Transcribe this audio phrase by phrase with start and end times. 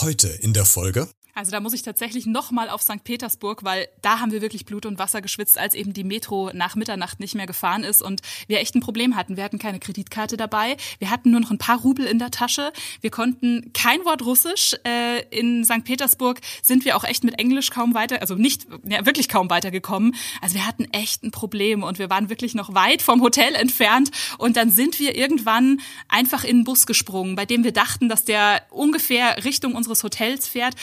[0.00, 3.04] Heute in der Folge also da muss ich tatsächlich nochmal auf St.
[3.04, 6.76] Petersburg, weil da haben wir wirklich Blut und Wasser geschwitzt, als eben die Metro nach
[6.76, 9.36] Mitternacht nicht mehr gefahren ist und wir echt ein Problem hatten.
[9.36, 12.72] Wir hatten keine Kreditkarte dabei, wir hatten nur noch ein paar Rubel in der Tasche,
[13.00, 14.74] wir konnten kein Wort Russisch.
[14.84, 15.84] Äh, in St.
[15.84, 20.14] Petersburg sind wir auch echt mit Englisch kaum weiter, also nicht, ja, wirklich kaum weitergekommen.
[20.42, 24.10] Also wir hatten echt ein Problem und wir waren wirklich noch weit vom Hotel entfernt
[24.36, 28.24] und dann sind wir irgendwann einfach in den Bus gesprungen, bei dem wir dachten, dass
[28.24, 30.74] der ungefähr Richtung unseres Hotels fährt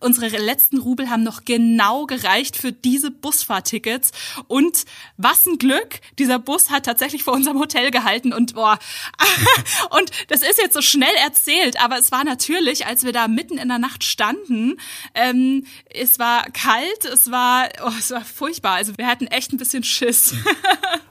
[0.00, 4.12] unsere letzten Rubel haben noch genau gereicht für diese Busfahrtickets.
[4.48, 4.84] Und
[5.16, 8.78] was ein Glück, dieser Bus hat tatsächlich vor unserem Hotel gehalten und boah,
[9.90, 13.58] und das ist jetzt so schnell erzählt, aber es war natürlich, als wir da mitten
[13.58, 14.78] in der Nacht standen,
[15.14, 18.74] ähm, es war kalt, es war, oh, es war furchtbar.
[18.74, 20.34] Also wir hatten echt ein bisschen Schiss.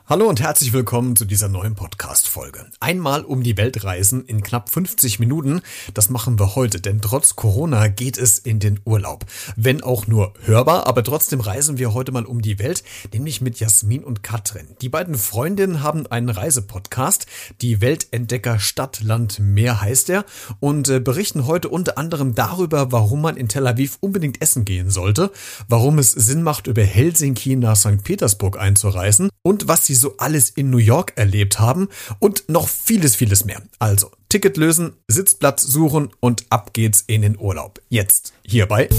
[0.07, 2.67] Hallo und herzlich willkommen zu dieser neuen Podcast-Folge.
[2.79, 5.61] Einmal um die Welt reisen in knapp 50 Minuten.
[5.95, 9.25] Das machen wir heute, denn trotz Corona geht es in den Urlaub.
[9.55, 13.59] Wenn auch nur hörbar, aber trotzdem reisen wir heute mal um die Welt, nämlich mit
[13.59, 14.67] Jasmin und Katrin.
[14.81, 17.25] Die beiden Freundinnen haben einen Reisepodcast.
[17.61, 20.25] Die Weltentdecker Stadt, Land, Meer heißt er
[20.59, 24.89] und äh, berichten heute unter anderem darüber, warum man in Tel Aviv unbedingt essen gehen
[24.89, 25.31] sollte,
[25.67, 28.03] warum es Sinn macht, über Helsinki nach St.
[28.03, 31.89] Petersburg einzureisen und was sie so alles in New York erlebt haben
[32.19, 33.61] und noch vieles, vieles mehr.
[33.79, 37.81] Also Ticket lösen, Sitzplatz suchen und ab geht's in den Urlaub.
[37.89, 38.89] Jetzt hierbei.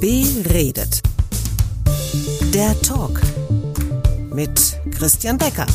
[0.00, 1.02] Beredet.
[2.52, 3.20] Der Talk
[4.32, 5.66] mit Christian Becker.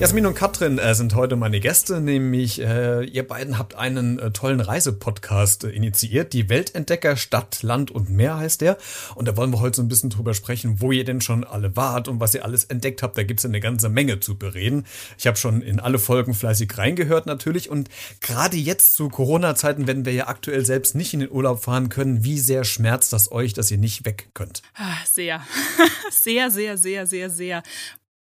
[0.00, 4.32] Jasmin und Katrin äh, sind heute meine Gäste, nämlich äh, ihr beiden habt einen äh,
[4.32, 6.32] tollen Reisepodcast initiiert.
[6.32, 8.76] Die Weltentdecker Stadt, Land und Meer heißt der.
[9.14, 11.76] Und da wollen wir heute so ein bisschen drüber sprechen, wo ihr denn schon alle
[11.76, 13.16] wart und was ihr alles entdeckt habt.
[13.16, 14.84] Da gibt's eine ganze Menge zu bereden.
[15.16, 17.70] Ich habe schon in alle Folgen fleißig reingehört natürlich.
[17.70, 17.88] Und
[18.20, 22.24] gerade jetzt zu Corona-Zeiten, wenn wir ja aktuell selbst nicht in den Urlaub fahren können,
[22.24, 24.62] wie sehr schmerzt das euch, dass ihr nicht weg könnt?
[24.74, 25.40] Ah, sehr,
[26.10, 27.62] sehr, sehr, sehr, sehr, sehr.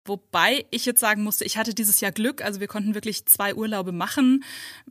[0.09, 2.43] Wobei ich jetzt sagen musste, ich hatte dieses Jahr Glück.
[2.43, 4.43] Also wir konnten wirklich zwei Urlaube machen.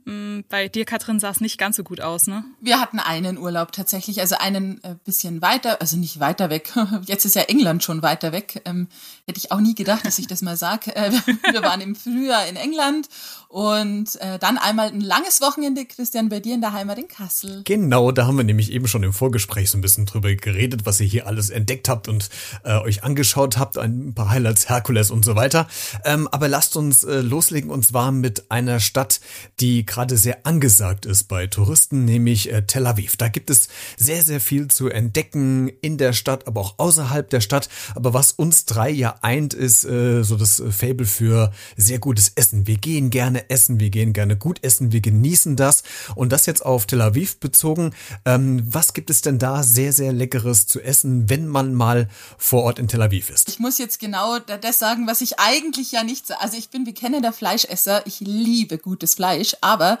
[0.04, 2.44] Mm, bei dir, Katrin, sah es nicht ganz so gut aus, ne?
[2.60, 6.72] Wir hatten einen Urlaub tatsächlich, also einen äh, bisschen weiter, also nicht weiter weg.
[7.06, 8.62] Jetzt ist ja England schon weiter weg.
[8.64, 8.86] Ähm,
[9.26, 10.94] hätte ich auch nie gedacht, dass ich das mal sage.
[10.94, 11.10] Äh,
[11.52, 13.08] wir waren im Frühjahr in England
[13.48, 17.62] und äh, dann einmal ein langes Wochenende, Christian, bei dir in der Heimat in Kassel.
[17.64, 21.00] Genau, da haben wir nämlich eben schon im Vorgespräch so ein bisschen drüber geredet, was
[21.00, 22.28] ihr hier alles entdeckt habt und
[22.64, 23.78] äh, euch angeschaut habt.
[23.78, 25.68] Ein paar Highlights, Herkules und so weiter.
[26.04, 29.20] Ähm, aber lasst uns äh, loslegen und zwar mit einer Stadt,
[29.60, 33.16] die gerade sehr angesagt ist bei Touristen, nämlich äh, Tel Aviv.
[33.16, 37.40] Da gibt es sehr, sehr viel zu entdecken in der Stadt, aber auch außerhalb der
[37.40, 37.68] Stadt.
[37.94, 42.66] Aber was uns drei ja eint, ist äh, so das Fable für sehr gutes Essen.
[42.66, 45.82] Wir gehen gerne gerne essen, wir gehen gerne gut essen, wir genießen das.
[46.14, 47.92] Und das jetzt auf Tel Aviv bezogen.
[48.24, 52.08] Ähm, was gibt es denn da sehr, sehr leckeres zu essen, wenn man mal
[52.38, 53.48] vor Ort in Tel Aviv ist?
[53.48, 56.40] Ich muss jetzt genau das sagen, was ich eigentlich ja nicht sage.
[56.40, 58.06] Also ich bin bekennender Fleischesser.
[58.06, 59.98] Ich liebe gutes Fleisch, aber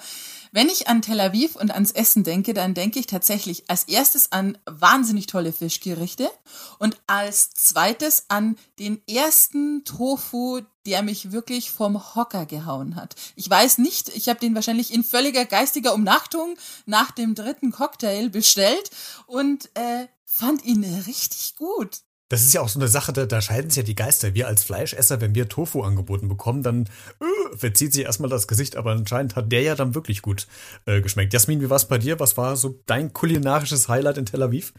[0.52, 4.32] wenn ich an Tel Aviv und ans Essen denke, dann denke ich tatsächlich als erstes
[4.32, 6.30] an wahnsinnig tolle Fischgerichte
[6.78, 13.14] und als zweites an den ersten Tofu, der mich wirklich vom Hocker gehauen hat.
[13.36, 18.30] Ich weiß nicht, ich habe den wahrscheinlich in völliger geistiger Umnachtung nach dem dritten Cocktail
[18.30, 18.90] bestellt
[19.26, 21.98] und äh, fand ihn richtig gut.
[22.28, 24.34] Das ist ja auch so eine Sache, da, da scheiden sich ja die Geister.
[24.34, 26.84] Wir als Fleischesser, wenn wir Tofu angeboten bekommen, dann
[27.20, 30.46] äh, verzieht sich erstmal das Gesicht, aber anscheinend hat der ja dann wirklich gut
[30.84, 31.32] äh, geschmeckt.
[31.32, 32.20] Jasmin, wie war es bei dir?
[32.20, 34.74] Was war so dein kulinarisches Highlight in Tel Aviv?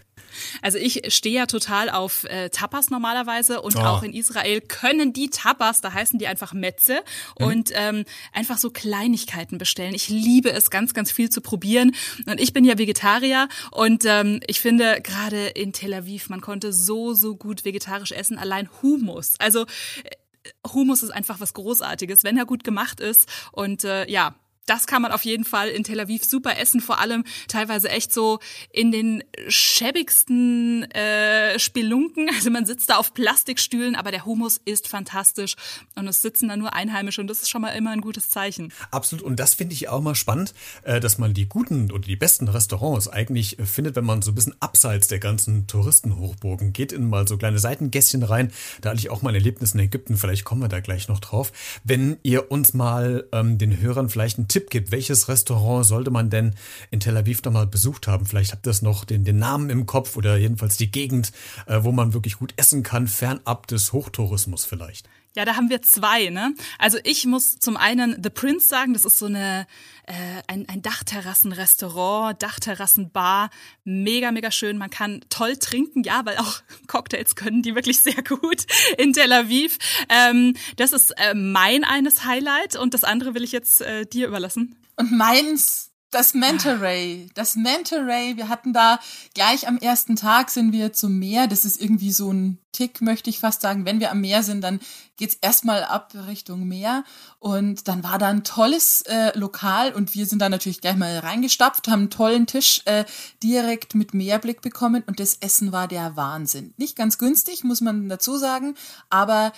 [0.61, 3.79] Also ich stehe ja total auf äh, Tapas normalerweise und oh.
[3.79, 7.01] auch in Israel können die Tapas, da heißen die einfach Metze
[7.39, 7.45] mhm.
[7.45, 9.93] und ähm, einfach so Kleinigkeiten bestellen.
[9.95, 11.95] Ich liebe es ganz, ganz viel zu probieren
[12.27, 16.73] und ich bin ja Vegetarier und ähm, ich finde gerade in Tel Aviv, man konnte
[16.73, 19.33] so, so gut vegetarisch essen, allein Humus.
[19.39, 19.65] Also
[20.03, 24.35] äh, Humus ist einfach was Großartiges, wenn er gut gemacht ist und äh, ja,
[24.69, 28.13] das kann man auf jeden Fall in Tel Aviv super essen, vor allem teilweise echt
[28.13, 28.39] so
[28.71, 32.29] in den schäbigsten äh, Spelunken.
[32.39, 35.55] Also man sitzt da auf Plastikstühlen, aber der Humus ist fantastisch
[35.95, 38.71] und es sitzen da nur Einheimische und das ist schon mal immer ein gutes Zeichen.
[38.91, 42.15] Absolut und das finde ich auch mal spannend, äh, dass man die guten oder die
[42.15, 46.93] besten Restaurants eigentlich äh, findet, wenn man so ein bisschen abseits der ganzen Touristenhochburgen geht,
[46.93, 48.53] in mal so kleine Seitengässchen rein.
[48.79, 51.19] Da hatte ich auch mal ein Erlebnis in Ägypten, vielleicht kommen wir da gleich noch
[51.19, 51.51] drauf.
[51.83, 56.11] Wenn ihr uns mal ähm, den Hörern vielleicht einen Tipp Tipp gibt, welches Restaurant sollte
[56.11, 56.53] man denn
[56.91, 58.25] in Tel Aviv noch mal besucht haben?
[58.25, 61.31] Vielleicht habt ihr das noch den, den Namen im Kopf oder jedenfalls die Gegend,
[61.65, 65.07] äh, wo man wirklich gut essen kann, fernab des Hochtourismus vielleicht.
[65.35, 66.55] Ja, da haben wir zwei, ne?
[66.79, 69.67] Also ich muss zum einen The Prince sagen, das ist so eine
[70.07, 73.51] äh, ein, ein Dachterrassenrestaurant, Dachterrassenbar,
[73.83, 74.77] mega mega schön.
[74.77, 78.65] Man kann toll trinken, ja, weil auch Cocktails können die wirklich sehr gut
[78.97, 79.77] in Tel Aviv.
[80.09, 84.27] Ähm, das ist äh, mein eines Highlight und das andere will ich jetzt äh, dir
[84.27, 84.75] überlassen.
[84.95, 88.99] Und meins das Mentoray, das Mentoray, wir hatten da
[89.35, 91.47] gleich am ersten Tag sind wir zum Meer.
[91.47, 93.85] Das ist irgendwie so ein Tick, möchte ich fast sagen.
[93.85, 94.79] Wenn wir am Meer sind, dann
[95.17, 97.03] geht's erstmal ab Richtung Meer.
[97.37, 101.19] Und dann war da ein tolles äh, Lokal und wir sind da natürlich gleich mal
[101.19, 103.05] reingestapft, haben einen tollen Tisch äh,
[103.43, 106.73] direkt mit Meerblick bekommen und das Essen war der Wahnsinn.
[106.77, 108.75] Nicht ganz günstig, muss man dazu sagen,
[109.09, 109.51] aber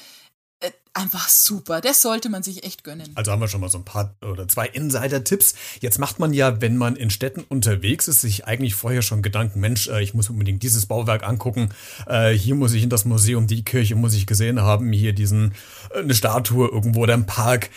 [0.94, 1.80] einfach super.
[1.80, 3.12] Das sollte man sich echt gönnen.
[3.16, 5.56] Also haben wir schon mal so ein paar oder zwei Insider-Tipps.
[5.80, 9.62] Jetzt macht man ja, wenn man in Städten unterwegs ist, sich eigentlich vorher schon Gedanken,
[9.62, 11.70] Mensch, äh, ich muss unbedingt dieses Bauwerk angucken.
[12.08, 15.54] Äh, hier muss ich in das Museum, die Kirche muss ich gesehen haben, hier diesen,
[15.94, 17.70] äh, eine Statue irgendwo oder im Park.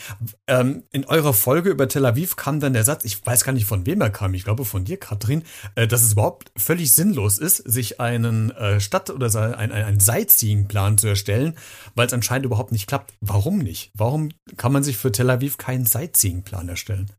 [0.48, 3.66] Ähm, in eurer Folge über Tel Aviv kam dann der Satz, ich weiß gar nicht
[3.66, 5.42] von wem er kam, ich glaube von dir, Katrin,
[5.74, 11.56] dass es überhaupt völlig sinnlos ist, sich einen Stadt- oder einen Sightseeing-Plan zu erstellen,
[11.94, 13.90] weil es anscheinend überhaupt nicht klappt habt, warum nicht?
[13.94, 17.10] Warum kann man sich für Tel Aviv keinen Sightseeing-Plan erstellen?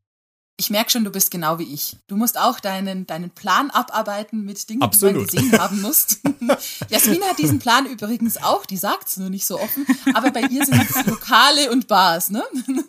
[0.57, 1.97] Ich merke schon, du bist genau wie ich.
[2.07, 5.33] Du musst auch deinen, deinen Plan abarbeiten mit Dingen, Absolut.
[5.33, 6.19] die man gesehen haben musst.
[6.89, 10.41] Jasmin hat diesen Plan übrigens auch, die sagt es nur nicht so offen, aber bei
[10.43, 12.43] ihr sind es Lokale und Bars, ne?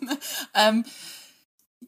[0.53, 0.85] ähm,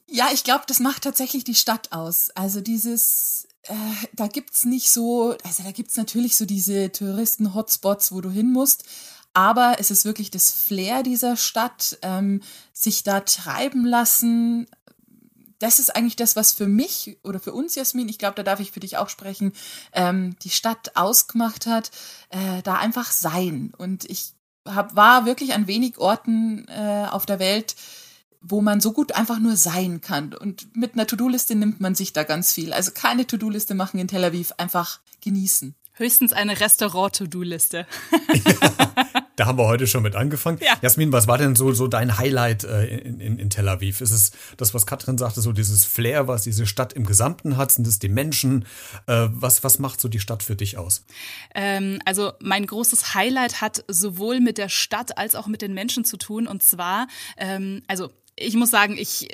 [0.08, 2.30] ja, ich glaube, das macht tatsächlich die Stadt aus.
[2.32, 3.74] Also dieses, äh,
[4.14, 8.84] da gibt's nicht so, also da gibt's natürlich so diese Touristen-Hotspots, wo du hin musst,
[9.34, 12.42] aber es ist wirklich das Flair dieser Stadt, ähm,
[12.74, 14.68] sich da treiben lassen.
[15.60, 18.60] Das ist eigentlich das, was für mich oder für uns, Jasmin, ich glaube, da darf
[18.60, 19.54] ich für dich auch sprechen,
[19.94, 21.92] ähm, die Stadt ausgemacht hat,
[22.30, 23.74] äh, da einfach sein.
[23.78, 24.34] Und ich
[24.66, 27.76] hab, war wirklich an wenig Orten äh, auf der Welt,
[28.42, 30.34] wo man so gut einfach nur sein kann.
[30.34, 32.72] Und mit einer To-Do-Liste nimmt man sich da ganz viel.
[32.72, 35.76] Also keine To-Do-Liste machen in Tel Aviv, einfach genießen.
[35.94, 37.86] Höchstens eine Restaurant-To-Do-Liste.
[39.40, 40.60] Da haben wir heute schon mit angefangen.
[40.62, 40.78] Ja.
[40.82, 44.02] Jasmin, was war denn so, so dein Highlight äh, in, in, in Tel Aviv?
[44.02, 47.72] Ist es das, was Katrin sagte, so dieses Flair, was diese Stadt im Gesamten hat?
[47.72, 48.66] Sind es die Menschen?
[49.08, 51.06] Äh, was, was macht so die Stadt für dich aus?
[51.56, 56.04] Ähm, also mein großes Highlight hat sowohl mit der Stadt als auch mit den Menschen
[56.04, 56.46] zu tun.
[56.46, 57.08] Und zwar,
[57.38, 59.30] ähm, also ich muss sagen, ich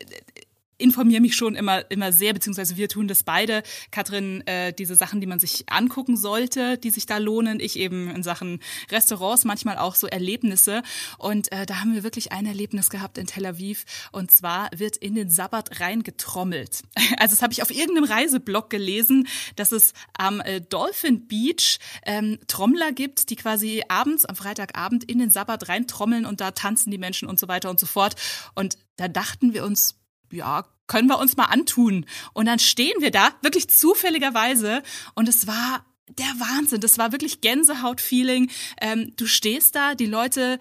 [0.78, 3.64] informiere mich schon immer immer sehr, beziehungsweise wir tun das beide.
[3.92, 7.60] Katrin, äh, diese Sachen, die man sich angucken sollte, die sich da lohnen.
[7.60, 8.60] Ich eben in Sachen
[8.92, 10.84] Restaurants, manchmal auch so Erlebnisse.
[11.18, 13.86] Und äh, da haben wir wirklich ein Erlebnis gehabt in Tel Aviv.
[14.12, 16.82] Und zwar wird in den Sabbat reingetrommelt.
[17.18, 22.40] Also das habe ich auf irgendeinem Reiseblog gelesen, dass es am äh, Dolphin Beach ähm,
[22.48, 26.98] Trommler gibt, die quasi abends, am Freitagabend in den Sabbat reintrommeln und da tanzen die
[26.98, 28.16] Menschen und so weiter und so fort.
[28.54, 29.96] Und da dachten wir uns,
[30.36, 32.06] ja, können wir uns mal antun.
[32.34, 34.84] Und dann stehen wir da, wirklich zufälligerweise.
[35.16, 36.82] Und es war der Wahnsinn.
[36.82, 38.52] Das war wirklich Gänsehaut-Feeling.
[38.80, 40.60] Ähm, du stehst da, die Leute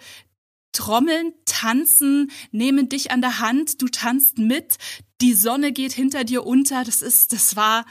[0.71, 4.77] trommeln, tanzen, nehmen dich an der Hand, du tanzt mit,
[5.21, 6.83] die Sonne geht hinter dir unter.
[6.83, 7.85] Das ist, das war,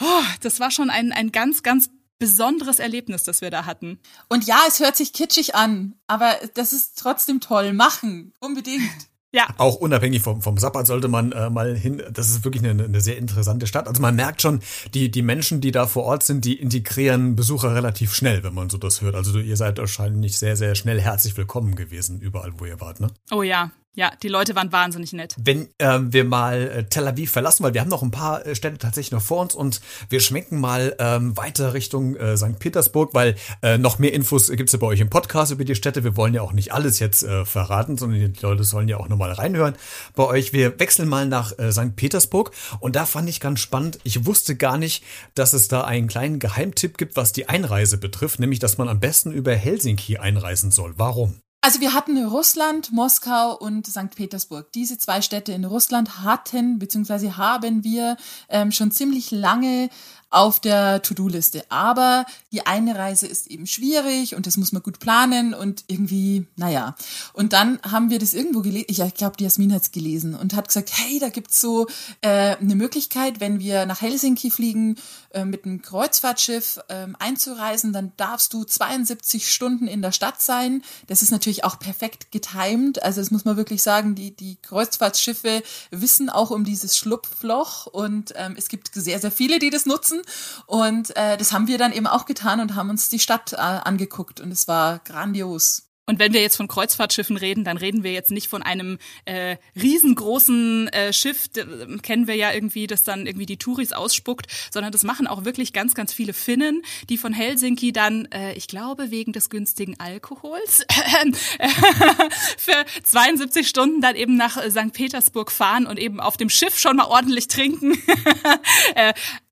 [0.00, 3.98] oh, das war schon ein, ein ganz, ganz besonderes Erlebnis, das wir da hatten.
[4.28, 7.72] Und ja, es hört sich kitschig an, aber das ist trotzdem toll.
[7.72, 9.08] Machen, unbedingt.
[9.32, 9.48] Ja.
[9.58, 12.02] Auch unabhängig vom, vom Sabbat sollte man äh, mal hin.
[12.12, 13.86] Das ist wirklich eine, eine sehr interessante Stadt.
[13.86, 14.60] Also man merkt schon,
[14.92, 18.70] die, die Menschen, die da vor Ort sind, die integrieren Besucher relativ schnell, wenn man
[18.70, 19.14] so das hört.
[19.14, 23.08] Also ihr seid wahrscheinlich sehr, sehr schnell herzlich willkommen gewesen, überall, wo ihr wart, ne?
[23.30, 25.34] Oh ja, ja, die Leute waren wahnsinnig nett.
[25.36, 28.54] Wenn ähm, wir mal äh, Tel Aviv verlassen, weil wir haben noch ein paar äh,
[28.54, 32.60] Städte tatsächlich noch vor uns und wir schwenken mal ähm, weiter Richtung äh, St.
[32.60, 36.04] Petersburg, weil äh, noch mehr Infos gibt's ja bei euch im Podcast über die Städte.
[36.04, 39.08] Wir wollen ja auch nicht alles jetzt äh, verraten, sondern die Leute sollen ja auch
[39.08, 39.74] nochmal reinhören
[40.14, 40.52] bei euch.
[40.52, 41.96] Wir wechseln mal nach äh, St.
[41.96, 45.02] Petersburg und da fand ich ganz spannend, ich wusste gar nicht,
[45.34, 49.00] dass es da einen kleinen Geheimtipp gibt, was die Einreise betrifft, nämlich dass man am
[49.00, 50.94] besten über Helsinki einreisen soll.
[50.96, 51.40] Warum?
[51.62, 54.14] Also wir hatten Russland, Moskau und St.
[54.16, 54.72] Petersburg.
[54.72, 57.32] Diese zwei Städte in Russland hatten bzw.
[57.32, 58.16] haben wir
[58.48, 59.90] ähm, schon ziemlich lange
[60.30, 61.64] auf der To-Do-Liste.
[61.70, 66.46] Aber die eine Reise ist eben schwierig und das muss man gut planen und irgendwie,
[66.56, 66.94] naja.
[67.32, 70.54] Und dann haben wir das irgendwo gelesen, ich glaube, die Jasmin hat es gelesen und
[70.54, 71.86] hat gesagt, hey, da gibt's so
[72.20, 74.96] äh, eine Möglichkeit, wenn wir nach Helsinki fliegen,
[75.32, 80.82] äh, mit einem Kreuzfahrtschiff äh, einzureisen, dann darfst du 72 Stunden in der Stadt sein.
[81.08, 83.02] Das ist natürlich auch perfekt getimed.
[83.02, 88.32] Also das muss man wirklich sagen, die, die Kreuzfahrtschiffe wissen auch um dieses Schlupfloch und
[88.36, 90.19] ähm, es gibt sehr, sehr viele, die das nutzen.
[90.66, 93.56] Und äh, das haben wir dann eben auch getan und haben uns die Stadt äh,
[93.56, 95.90] angeguckt und es war grandios.
[96.10, 99.58] Und wenn wir jetzt von Kreuzfahrtschiffen reden, dann reden wir jetzt nicht von einem äh,
[99.80, 104.90] riesengroßen äh, Schiff, äh, kennen wir ja irgendwie, das dann irgendwie die Touris ausspuckt, sondern
[104.90, 109.12] das machen auch wirklich ganz, ganz viele Finnen, die von Helsinki dann, äh, ich glaube,
[109.12, 110.84] wegen des günstigen Alkohols
[112.58, 114.92] für 72 Stunden dann eben nach St.
[114.92, 117.92] Petersburg fahren und eben auf dem Schiff schon mal ordentlich trinken.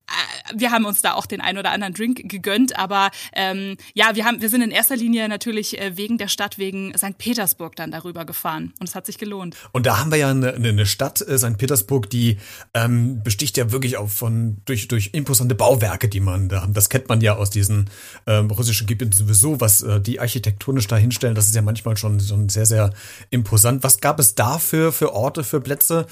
[0.08, 4.14] äh, wir haben uns da auch den ein oder anderen Drink gegönnt, aber ähm, ja,
[4.14, 7.18] wir haben, wir sind in erster Linie natürlich äh, wegen der Stadt, wegen St.
[7.18, 9.56] Petersburg dann darüber gefahren und es hat sich gelohnt.
[9.72, 11.58] Und da haben wir ja eine, eine Stadt, äh, St.
[11.58, 12.38] Petersburg, die
[12.74, 16.72] ähm, besticht ja wirklich auch von durch durch imposante Bauwerke, die man da haben.
[16.72, 17.90] Das kennt man ja aus diesen
[18.26, 21.34] ähm, russischen Gebieten sowieso, was äh, die architektonisch da hinstellen.
[21.34, 22.92] Das ist ja manchmal schon schon sehr sehr
[23.30, 23.82] imposant.
[23.82, 26.06] Was gab es da für für Orte, für Plätze,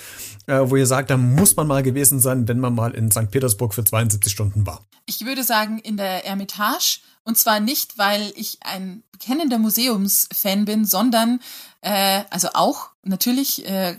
[0.47, 3.31] äh, wo ihr sagt, da muss man mal gewesen sein, wenn man mal in St.
[3.31, 4.87] Petersburg für 72 Stunden war?
[5.07, 7.01] Ich würde sagen in der Ermitage.
[7.23, 11.41] Und zwar nicht, weil ich ein bekennender Museumsfan bin, sondern
[11.81, 13.97] äh, also auch natürlich äh,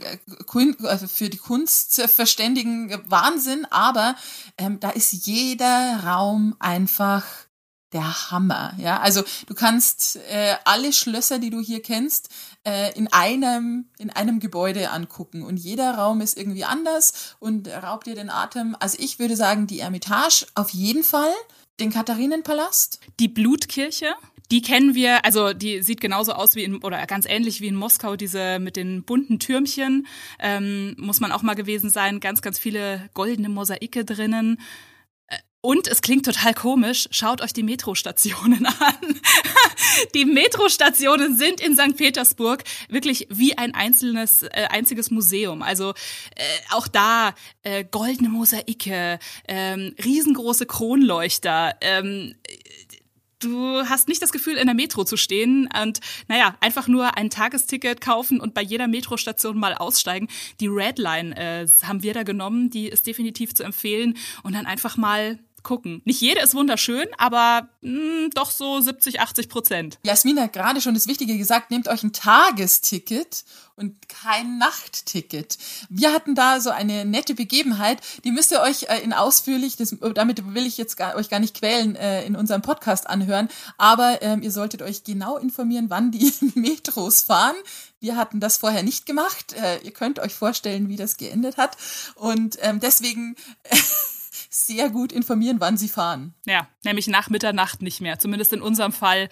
[0.84, 4.16] also für die Kunst verständigen Wahnsinn, aber
[4.58, 7.26] ähm, da ist jeder Raum einfach
[7.94, 8.74] der Hammer.
[8.78, 12.57] Ja, also du kannst äh, alle Schlösser, die du hier kennst, äh,
[12.96, 18.16] in einem in einem Gebäude angucken und jeder Raum ist irgendwie anders und raubt dir
[18.16, 18.76] den Atem.
[18.80, 21.32] Also ich würde sagen, die Ermitage auf jeden Fall,
[21.80, 24.16] den Katharinenpalast, die Blutkirche.
[24.50, 27.76] Die kennen wir, also die sieht genauso aus wie in, oder ganz ähnlich wie in
[27.76, 30.08] Moskau, diese mit den bunten Türmchen.
[30.40, 32.22] Ähm, muss man auch mal gewesen sein.
[32.22, 34.58] Ganz, ganz viele goldene Mosaike drinnen.
[35.62, 39.22] Und es klingt total komisch, schaut euch die Metrostationen an.
[40.14, 41.98] Die Metrostationen sind in St.
[41.98, 45.62] Petersburg wirklich wie ein einzelnes, äh, einziges Museum.
[45.62, 45.92] Also
[46.36, 51.76] äh, auch da äh, goldene Mosaike, ähm, riesengroße Kronleuchter.
[51.82, 52.36] Ähm,
[53.40, 57.30] du hast nicht das Gefühl, in der Metro zu stehen und naja, einfach nur ein
[57.30, 60.28] Tagesticket kaufen und bei jeder Metrostation mal aussteigen.
[60.60, 64.98] Die Redline äh, haben wir da genommen, die ist definitiv zu empfehlen und dann einfach
[64.98, 66.02] mal gucken.
[66.06, 70.00] Nicht jede ist wunderschön, aber mh, hm, doch so 70, 80 Prozent.
[70.04, 73.44] Jasmin hat gerade schon das Wichtige gesagt, nehmt euch ein Tagesticket
[73.76, 75.58] und kein Nachtticket.
[75.90, 79.94] Wir hatten da so eine nette Begebenheit, die müsst ihr euch äh, in ausführlich, das,
[80.16, 84.22] damit will ich jetzt gar, euch gar nicht quälen, äh, in unserem Podcast anhören, aber
[84.22, 87.56] ähm, ihr solltet euch genau informieren, wann die Metros fahren.
[88.00, 89.54] Wir hatten das vorher nicht gemacht.
[89.54, 91.76] Äh, ihr könnt euch vorstellen, wie das geendet hat.
[92.16, 93.36] Und ähm, deswegen
[94.66, 96.34] sehr gut informieren, wann sie fahren.
[96.46, 98.18] Ja, nämlich nach Mitternacht nicht mehr.
[98.18, 99.30] Zumindest in unserem Fall.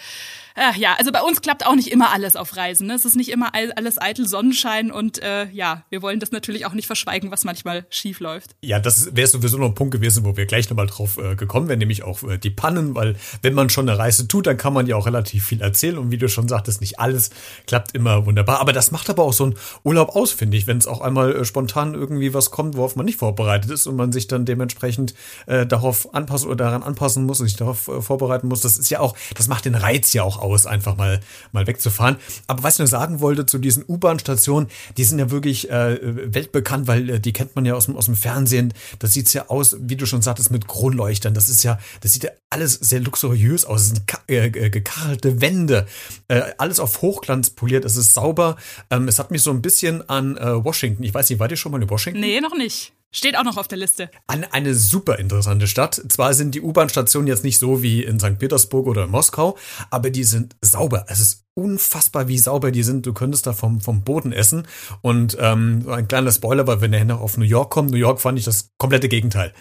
[0.56, 2.88] Äh, ja, also bei uns klappt auch nicht immer alles auf Reisen.
[2.88, 2.94] Ne?
[2.94, 6.74] Es ist nicht immer alles eitel Sonnenschein und äh, ja, wir wollen das natürlich auch
[6.74, 8.56] nicht verschweigen, was manchmal schief läuft.
[8.62, 11.68] Ja, das wäre sowieso noch ein Punkt gewesen, wo wir gleich nochmal drauf äh, gekommen
[11.70, 14.74] wären, nämlich auch äh, die Pannen, weil wenn man schon eine Reise tut, dann kann
[14.74, 17.32] man ja auch relativ viel erzählen und wie du schon sagtest, nicht alles
[17.66, 18.60] klappt immer wunderbar.
[18.60, 21.36] Aber das macht aber auch so ein Urlaub aus, finde ich, wenn es auch einmal
[21.36, 25.15] äh, spontan irgendwie was kommt, worauf man nicht vorbereitet ist und man sich dann dementsprechend
[25.46, 28.62] äh, darauf anpassen oder daran anpassen muss und sich darauf äh, vorbereiten muss.
[28.62, 31.20] Das ist ja auch, das macht den Reiz ja auch aus, einfach mal,
[31.52, 32.18] mal wegzufahren.
[32.48, 34.68] Aber was ich nur sagen wollte zu diesen U-Bahn-Stationen,
[34.98, 36.00] die sind ja wirklich äh,
[36.34, 38.74] weltbekannt, weil äh, die kennt man ja aus dem, aus dem Fernsehen.
[39.00, 41.34] Das sieht's ja aus, wie du schon sagtest, mit Kronleuchtern.
[41.34, 43.82] Das ist ja, das sieht ja alles sehr luxuriös aus.
[43.82, 45.88] Es sind äh, gekachelte Wände,
[46.28, 47.86] äh, alles auf Hochglanz poliert.
[47.86, 48.56] Es ist sauber.
[48.90, 51.04] Ähm, es hat mich so ein bisschen an äh, Washington.
[51.04, 52.22] Ich weiß nicht, war ihr schon mal in Washington?
[52.22, 52.95] Nee, noch nicht.
[53.16, 54.10] Steht auch noch auf der Liste.
[54.28, 56.02] Eine, eine super interessante Stadt.
[56.10, 58.38] Zwar sind die U-Bahn-Stationen jetzt nicht so wie in St.
[58.38, 59.58] Petersburg oder in Moskau,
[59.90, 61.06] aber die sind sauber.
[61.08, 63.06] Es ist unfassbar, wie sauber die sind.
[63.06, 64.68] Du könntest da vom, vom Boden essen.
[65.00, 68.20] Und ähm, ein kleiner Spoiler, weil wenn er noch auf New York kommt, New York
[68.20, 69.54] fand ich das komplette Gegenteil.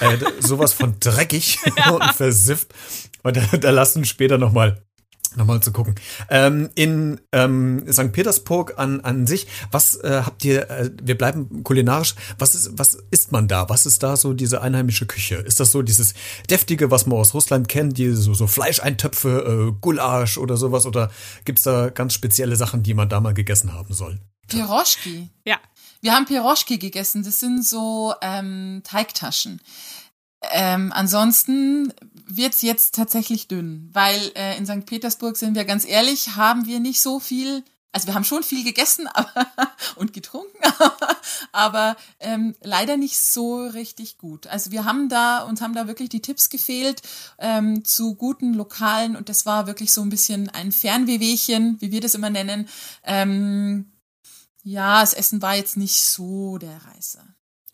[0.00, 1.58] Äh, sowas von dreckig
[1.92, 2.72] und versifft.
[3.22, 4.86] Und da, da lassen später nochmal
[5.36, 5.94] nochmal zu gucken.
[6.30, 8.12] Ähm, in ähm, St.
[8.12, 12.98] Petersburg an, an sich, was äh, habt ihr, äh, wir bleiben kulinarisch, was ist, was
[13.10, 13.68] isst man da?
[13.68, 15.36] Was ist da so diese einheimische Küche?
[15.36, 16.14] Ist das so dieses
[16.50, 20.86] deftige, was man aus Russland kennt, die so, so Fleischeintöpfe, äh, Gulasch oder sowas?
[20.86, 21.10] Oder
[21.44, 24.20] gibt's da ganz spezielle Sachen, die man da mal gegessen haben soll?
[24.48, 25.30] Piroschki.
[25.44, 25.58] Ja.
[26.00, 27.22] Wir haben Piroschki gegessen.
[27.22, 29.60] Das sind so ähm, Teigtaschen.
[30.50, 31.92] Ähm, ansonsten
[32.26, 34.86] wird's jetzt tatsächlich dünn, weil äh, in St.
[34.86, 37.64] Petersburg sind wir ganz ehrlich, haben wir nicht so viel.
[37.94, 39.46] Also wir haben schon viel gegessen aber,
[39.96, 40.58] und getrunken,
[41.52, 44.46] aber ähm, leider nicht so richtig gut.
[44.46, 47.02] Also wir haben da uns haben da wirklich die Tipps gefehlt
[47.38, 52.00] ähm, zu guten Lokalen und das war wirklich so ein bisschen ein Fernwehwehchen, wie wir
[52.00, 52.68] das immer nennen.
[53.04, 53.92] Ähm,
[54.64, 57.31] ja, das Essen war jetzt nicht so der Reißer.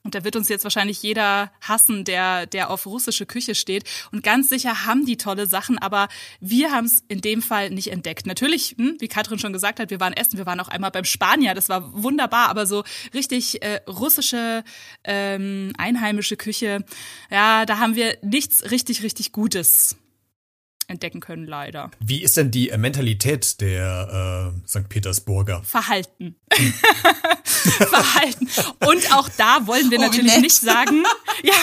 [0.09, 3.85] Und da wird uns jetzt wahrscheinlich jeder hassen, der, der auf russische Küche steht.
[4.11, 6.09] Und ganz sicher haben die tolle Sachen, aber
[6.41, 8.27] wir haben es in dem Fall nicht entdeckt.
[8.27, 11.05] Natürlich, hm, wie Katrin schon gesagt hat, wir waren essen, wir waren auch einmal beim
[11.05, 14.65] Spanier, das war wunderbar, aber so richtig äh, russische,
[15.05, 16.87] ähm, einheimische Küche,
[17.31, 19.99] ja, da haben wir nichts richtig, richtig Gutes
[20.89, 21.91] entdecken können, leider.
[22.01, 24.89] Wie ist denn die Mentalität der äh, St.
[24.89, 25.63] Petersburger?
[25.63, 26.35] Verhalten.
[27.45, 28.49] Verhalten.
[28.87, 31.05] Und auch da wollen wir oh, natürlich nicht sagen,
[31.43, 31.55] ja,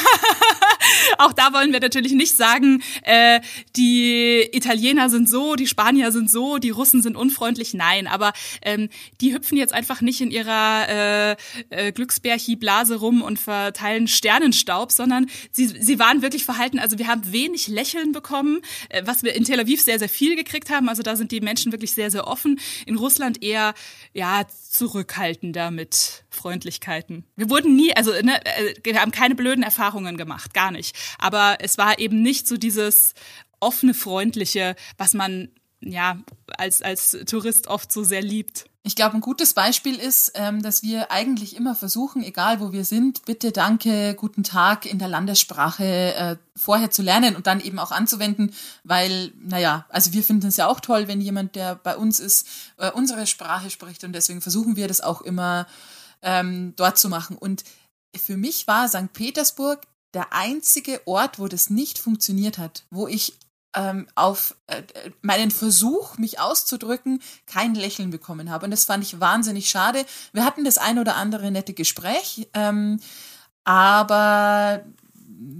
[1.17, 3.41] auch da wollen wir natürlich nicht sagen, äh,
[3.75, 7.73] die Italiener sind so, die Spanier sind so, die Russen sind unfreundlich.
[7.73, 8.89] Nein, aber ähm,
[9.21, 11.35] die hüpfen jetzt einfach nicht in ihrer äh,
[11.69, 16.79] äh, Glücksbärchi-Blase rum und verteilen Sternenstaub, sondern sie, sie waren wirklich verhalten.
[16.79, 20.35] Also wir haben wenig Lächeln bekommen, äh, was wir in Tel Aviv sehr, sehr viel
[20.35, 20.89] gekriegt haben.
[20.89, 22.59] Also da sind die Menschen wirklich sehr, sehr offen.
[22.85, 23.73] In Russland eher,
[24.13, 27.23] ja, zurückhaltender mit Freundlichkeiten.
[27.35, 30.95] Wir wurden nie, also ne, äh, wir haben keine blöden Erfahrungen gemacht, gar nicht.
[31.17, 33.13] Aber es war eben nicht so dieses
[33.59, 36.19] offene, freundliche, was man ja
[36.57, 38.65] als als Tourist oft so sehr liebt.
[38.87, 42.85] Ich glaube, ein gutes Beispiel ist, ähm, dass wir eigentlich immer versuchen, egal wo wir
[42.85, 47.79] sind, bitte, danke, guten Tag in der Landessprache äh, vorher zu lernen und dann eben
[47.79, 51.97] auch anzuwenden, weil, naja, also wir finden es ja auch toll, wenn jemand, der bei
[51.97, 55.65] uns ist, äh, unsere Sprache spricht und deswegen versuchen wir das auch immer
[56.21, 57.37] ähm, dort zu machen.
[57.39, 57.63] Und
[58.15, 59.13] für mich war St.
[59.13, 59.81] Petersburg
[60.13, 63.33] der einzige Ort, wo das nicht funktioniert hat, wo ich
[63.75, 64.83] ähm, auf äh,
[65.21, 68.65] meinen Versuch, mich auszudrücken, kein Lächeln bekommen habe.
[68.65, 70.05] Und das fand ich wahnsinnig schade.
[70.33, 72.99] Wir hatten das ein oder andere nette Gespräch, ähm,
[73.63, 74.83] aber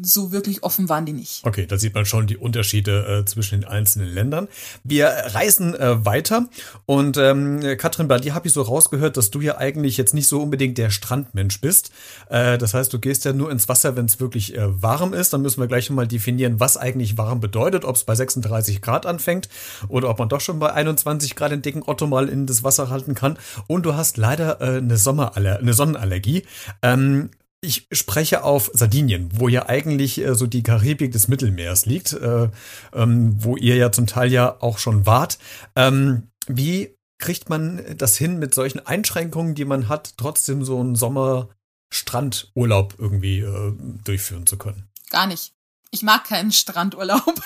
[0.01, 1.45] so wirklich offen waren die nicht.
[1.45, 4.47] Okay, da sieht man schon die Unterschiede äh, zwischen den einzelnen Ländern.
[4.83, 6.49] Wir reisen äh, weiter
[6.85, 10.27] und ähm, Katrin, bei dir habe ich so rausgehört, dass du ja eigentlich jetzt nicht
[10.27, 11.91] so unbedingt der Strandmensch bist.
[12.29, 15.33] Äh, das heißt, du gehst ja nur ins Wasser, wenn es wirklich äh, warm ist.
[15.33, 19.05] Dann müssen wir gleich mal definieren, was eigentlich warm bedeutet, ob es bei 36 Grad
[19.05, 19.49] anfängt
[19.87, 22.89] oder ob man doch schon bei 21 Grad den dicken Otto mal in das Wasser
[22.89, 23.37] halten kann.
[23.67, 26.43] Und du hast leider äh, eine Sommerallergie, eine Sonnenallergie.
[26.81, 27.29] Ähm,
[27.65, 32.49] ich spreche auf Sardinien, wo ja eigentlich äh, so die Karibik des Mittelmeers liegt, äh,
[32.93, 35.37] ähm, wo ihr ja zum Teil ja auch schon wart.
[35.75, 40.95] Ähm, wie kriegt man das hin, mit solchen Einschränkungen, die man hat, trotzdem so einen
[40.95, 43.73] Sommerstrandurlaub irgendwie äh,
[44.03, 44.87] durchführen zu können?
[45.09, 45.53] Gar nicht.
[45.91, 47.23] Ich mag keinen Strandurlaub.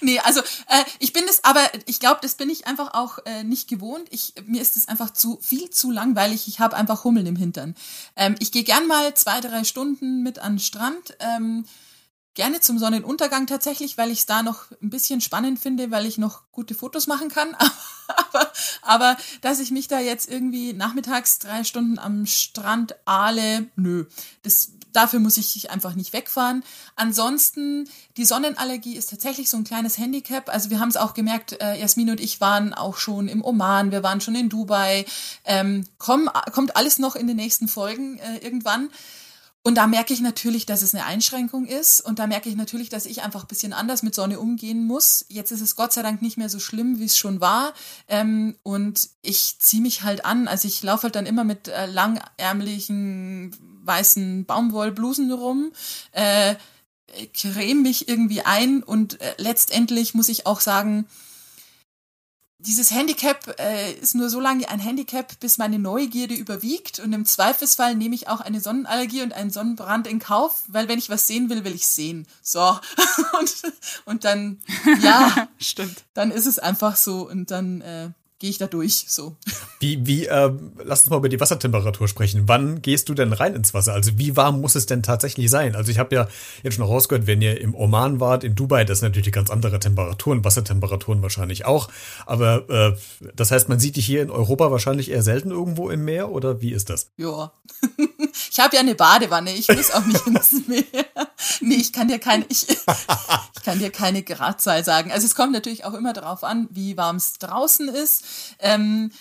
[0.00, 3.44] nee, also äh, ich bin es, aber ich glaube, das bin ich einfach auch äh,
[3.44, 4.08] nicht gewohnt.
[4.10, 6.48] Ich, mir ist es einfach zu viel zu langweilig.
[6.48, 7.74] Ich habe einfach Hummeln im Hintern.
[8.16, 11.16] Ähm, ich gehe gern mal zwei, drei Stunden mit an den Strand.
[11.20, 11.64] Ähm,
[12.38, 16.18] gerne zum Sonnenuntergang tatsächlich, weil ich es da noch ein bisschen spannend finde, weil ich
[16.18, 17.56] noch gute Fotos machen kann.
[18.06, 24.06] aber, aber dass ich mich da jetzt irgendwie nachmittags drei Stunden am Strand ahle, nö.
[24.44, 26.62] Das dafür muss ich einfach nicht wegfahren.
[26.94, 30.48] Ansonsten, die Sonnenallergie ist tatsächlich so ein kleines Handicap.
[30.48, 33.90] Also wir haben es auch gemerkt, äh, Jasmin und ich waren auch schon im Oman,
[33.90, 35.06] wir waren schon in Dubai.
[35.44, 38.90] Ähm, komm, kommt alles noch in den nächsten Folgen äh, irgendwann.
[39.62, 42.00] Und da merke ich natürlich, dass es eine Einschränkung ist.
[42.00, 45.26] Und da merke ich natürlich, dass ich einfach ein bisschen anders mit Sonne umgehen muss.
[45.28, 47.74] Jetzt ist es Gott sei Dank nicht mehr so schlimm, wie es schon war.
[48.06, 50.48] Ähm, und ich ziehe mich halt an.
[50.48, 55.72] Also ich laufe halt dann immer mit äh, langärmlichen weißen Baumwollblusen rum.
[56.12, 56.54] Äh,
[57.34, 61.06] creme mich irgendwie ein und äh, letztendlich muss ich auch sagen,
[62.60, 66.98] dieses Handicap äh, ist nur so lange ein Handicap, bis meine Neugierde überwiegt.
[66.98, 70.98] Und im Zweifelsfall nehme ich auch eine Sonnenallergie und einen Sonnenbrand in Kauf, weil wenn
[70.98, 72.26] ich was sehen will, will ich sehen.
[72.42, 72.60] So.
[73.38, 73.62] und,
[74.06, 74.60] und dann,
[75.02, 76.02] ja, stimmt.
[76.14, 79.06] Dann ist es einfach so und dann äh, gehe ich da durch.
[79.08, 79.36] So.
[79.80, 80.52] Wie, wie, äh,
[80.84, 82.44] lass uns mal über die Wassertemperatur sprechen.
[82.46, 83.92] Wann gehst du denn rein ins Wasser?
[83.92, 85.74] Also wie warm muss es denn tatsächlich sein?
[85.74, 86.28] Also ich habe ja
[86.62, 89.80] jetzt schon rausgehört, wenn ihr im Oman wart, in Dubai, das sind natürlich ganz andere
[89.80, 91.88] Temperaturen, Wassertemperaturen wahrscheinlich auch.
[92.26, 92.96] Aber äh,
[93.34, 96.60] das heißt, man sieht dich hier in Europa wahrscheinlich eher selten irgendwo im Meer oder
[96.60, 97.10] wie ist das?
[97.16, 97.52] Ja.
[98.58, 100.82] ich habe ja eine Badewanne, ich muss auch nicht ins Meer.
[101.60, 105.12] Nee, ich kann dir keine, ich, ich kann dir keine Gradzahl sagen.
[105.12, 108.24] Also es kommt natürlich auch immer darauf an, wie warm es draußen ist.
[108.58, 109.12] Ähm,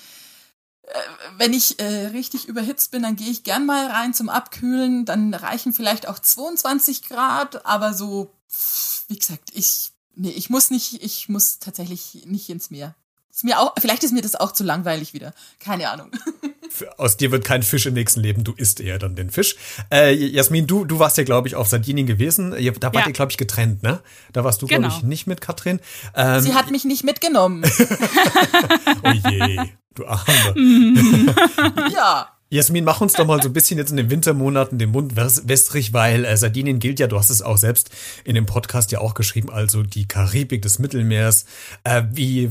[0.81, 0.99] äh,
[1.37, 5.05] wenn ich äh, richtig überhitzt bin, dann gehe ich gern mal rein zum Abkühlen.
[5.05, 8.33] Dann reichen vielleicht auch 22 Grad, aber so,
[9.07, 12.95] wie gesagt, ich, nee, ich muss nicht, ich muss tatsächlich nicht ins Meer.
[13.37, 15.31] Ist mir auch, vielleicht ist mir das auch zu langweilig wieder.
[15.59, 16.09] Keine Ahnung.
[16.97, 19.55] Aus dir wird kein Fisch im nächsten Leben, du isst eher dann den Fisch.
[19.91, 22.49] Äh, Jasmin, du, du warst ja, glaube ich, auf Sardinien gewesen.
[22.49, 23.05] Da wart ja.
[23.05, 23.99] ihr, glaube ich, getrennt, ne?
[24.33, 24.87] Da warst du, genau.
[24.87, 25.79] glaube ich, nicht mit Katrin.
[26.15, 27.63] Ähm, Sie hat mich nicht mitgenommen.
[29.03, 29.59] oh je,
[29.93, 30.55] du Arme.
[31.93, 32.36] ja.
[32.49, 35.91] Jasmin, mach uns doch mal so ein bisschen jetzt in den Wintermonaten den Mund wässrig,
[35.91, 37.89] weil äh, Sardinien gilt ja, du hast es auch selbst
[38.23, 41.45] in dem Podcast ja auch geschrieben, also die Karibik des Mittelmeers.
[41.83, 42.49] Äh, wie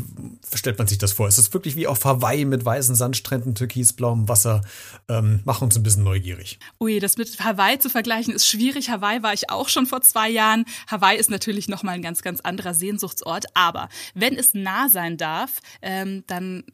[0.54, 1.28] stellt man sich das vor?
[1.28, 4.60] Ist das wirklich wie auf Hawaii mit weißen Sandstränden, türkisblauem Wasser?
[5.08, 6.58] Ähm, mach uns ein bisschen neugierig.
[6.78, 8.90] Ui, das mit Hawaii zu vergleichen ist schwierig.
[8.90, 10.66] Hawaii war ich auch schon vor zwei Jahren.
[10.88, 13.46] Hawaii ist natürlich nochmal ein ganz, ganz anderer Sehnsuchtsort.
[13.54, 16.64] Aber wenn es nah sein darf, ähm, dann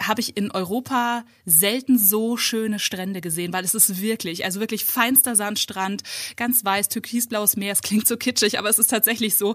[0.00, 4.84] habe ich in Europa selten so schöne Strände gesehen, weil es ist wirklich, also wirklich
[4.84, 6.02] feinster Sandstrand,
[6.36, 7.72] ganz weiß, türkisblaues Meer.
[7.72, 9.54] Es klingt so kitschig, aber es ist tatsächlich so.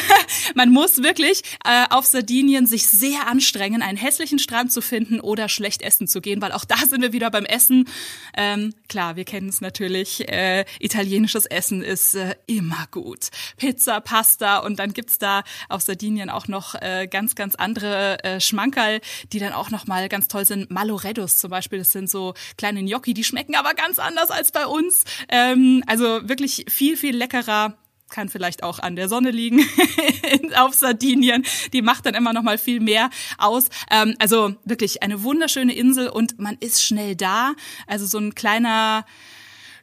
[0.54, 5.48] Man muss wirklich äh, auf Sardinien sich sehr anstrengen, einen hässlichen Strand zu finden oder
[5.48, 7.88] schlecht essen zu gehen, weil auch da sind wir wieder beim Essen.
[8.36, 10.28] Ähm, klar, wir kennen es natürlich.
[10.28, 13.28] Äh, italienisches Essen ist äh, immer gut.
[13.56, 18.40] Pizza, Pasta und dann gibt's da auf Sardinien auch noch äh, ganz, ganz andere äh,
[18.40, 19.00] Schmankerl,
[19.32, 20.70] die dann auch noch mal ganz toll sind.
[20.70, 24.66] Maloredos zum Beispiel, das sind so kleine Gnocchi, die schmecken aber ganz anders als bei
[24.66, 25.04] uns.
[25.28, 27.76] Ähm, also wirklich viel, viel leckerer
[28.10, 29.64] kann vielleicht auch an der Sonne liegen
[30.56, 31.44] auf Sardinien.
[31.72, 33.68] Die macht dann immer noch mal viel mehr aus.
[33.90, 37.52] Ähm, also wirklich eine wunderschöne Insel und man ist schnell da.
[37.86, 39.04] Also so ein kleiner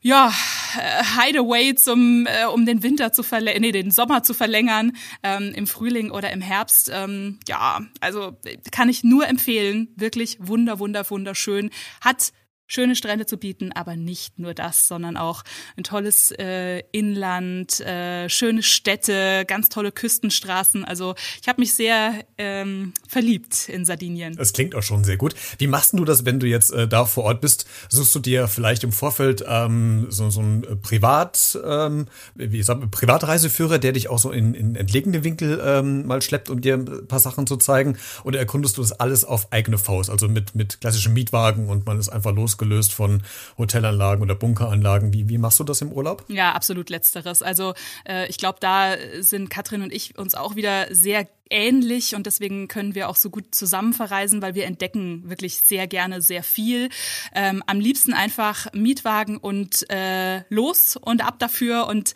[0.05, 0.31] ja,
[0.77, 5.51] äh, Hideaway zum, äh, um den Winter zu verlängern, nee, den Sommer zu verlängern, ähm,
[5.55, 6.91] im Frühling oder im Herbst.
[6.93, 8.37] Ähm, ja, also
[8.71, 9.87] kann ich nur empfehlen.
[9.95, 11.71] Wirklich wunder, wunder, wunderschön.
[12.01, 12.33] Hat
[12.67, 15.43] schöne Strände zu bieten, aber nicht nur das, sondern auch
[15.78, 20.86] ein tolles äh, Inland, äh, schöne Städte, ganz tolle Küstenstraßen.
[20.86, 24.36] Also ich habe mich sehr ähm, verliebt in Sardinien.
[24.36, 25.36] Das klingt auch schon sehr gut.
[25.58, 27.65] Wie machst du das, wenn du jetzt äh, da vor Ort bist?
[27.89, 33.78] Suchst du dir vielleicht im Vorfeld ähm, so, so ein Privat, ähm, wie sagt Privatreiseführer,
[33.78, 37.19] der dich auch so in, in entlegene Winkel ähm, mal schleppt, um dir ein paar
[37.19, 37.97] Sachen zu zeigen?
[38.23, 41.99] Oder erkundest du das alles auf eigene Faust, also mit, mit klassischen Mietwagen und man
[41.99, 43.23] ist einfach los losgelöst von
[43.57, 45.13] Hotelanlagen oder Bunkeranlagen.
[45.13, 46.23] Wie, wie machst du das im Urlaub?
[46.27, 47.41] Ja, absolut letzteres.
[47.41, 47.73] Also
[48.07, 52.67] äh, ich glaube, da sind Katrin und ich uns auch wieder sehr ähnlich und deswegen
[52.67, 56.89] können wir auch so gut zusammen verreisen, weil wir entdecken wirklich sehr gerne sehr viel.
[57.33, 62.13] Ähm, am liebsten einfach Mietwagen und äh, los und ab dafür und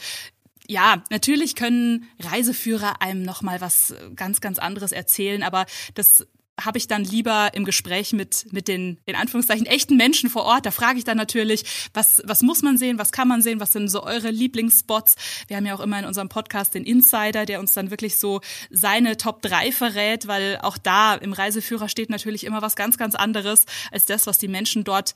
[0.68, 6.28] ja, natürlich können Reiseführer einem noch mal was ganz ganz anderes erzählen, aber das
[6.66, 10.66] habe ich dann lieber im Gespräch mit, mit den, in Anführungszeichen, echten Menschen vor Ort.
[10.66, 13.72] Da frage ich dann natürlich, was, was muss man sehen, was kann man sehen, was
[13.72, 15.16] sind so eure Lieblingsspots?
[15.48, 18.42] Wir haben ja auch immer in unserem Podcast den Insider, der uns dann wirklich so
[18.70, 23.16] seine Top 3 verrät, weil auch da im Reiseführer steht natürlich immer was ganz, ganz
[23.16, 25.14] anderes als das, was die Menschen dort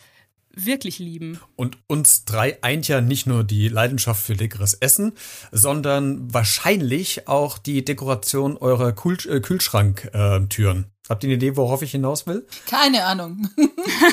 [0.56, 1.40] wirklich lieben.
[1.56, 5.14] Und uns drei eint ja nicht nur die Leidenschaft für leckeres Essen,
[5.52, 10.93] sondern wahrscheinlich auch die Dekoration eurer äh, Kühlschranktüren.
[11.10, 12.48] Habt ihr eine Idee, worauf ich hinaus will?
[12.66, 13.50] Keine Ahnung.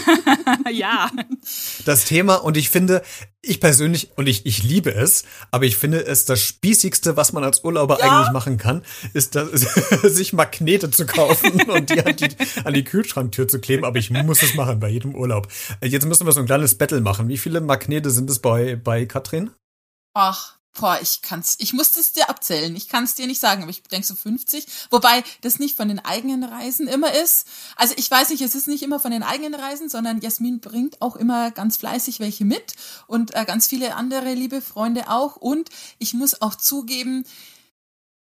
[0.73, 1.09] ja.
[1.85, 3.03] Das Thema, und ich finde,
[3.43, 7.45] ich persönlich, und ich, ich liebe es, aber ich finde es das Spießigste, was man
[7.45, 8.07] als Urlauber ja.
[8.07, 8.83] eigentlich machen kann,
[9.15, 9.51] ist, das,
[10.03, 12.29] sich Magnete zu kaufen und die an, die
[12.65, 13.85] an die Kühlschranktür zu kleben.
[13.85, 15.47] Aber ich muss es machen bei jedem Urlaub.
[15.85, 17.29] Jetzt müssen wir so ein kleines Battle machen.
[17.29, 19.51] Wie viele Magnete sind es bei, bei Katrin?
[20.13, 22.75] Ach, Boah, ich kann's, ich muss es dir abzählen.
[22.77, 24.67] Ich kann es dir nicht sagen, aber ich denke so 50.
[24.91, 27.47] Wobei das nicht von den eigenen Reisen immer ist.
[27.75, 31.03] Also ich weiß nicht, es ist nicht immer von den eigenen Reisen, sondern Jasmin bringt
[31.03, 32.75] auch immer ganz fleißig welche mit
[33.09, 35.37] und äh, ganz viele andere liebe Freunde auch.
[35.37, 37.25] Und ich muss auch zugeben,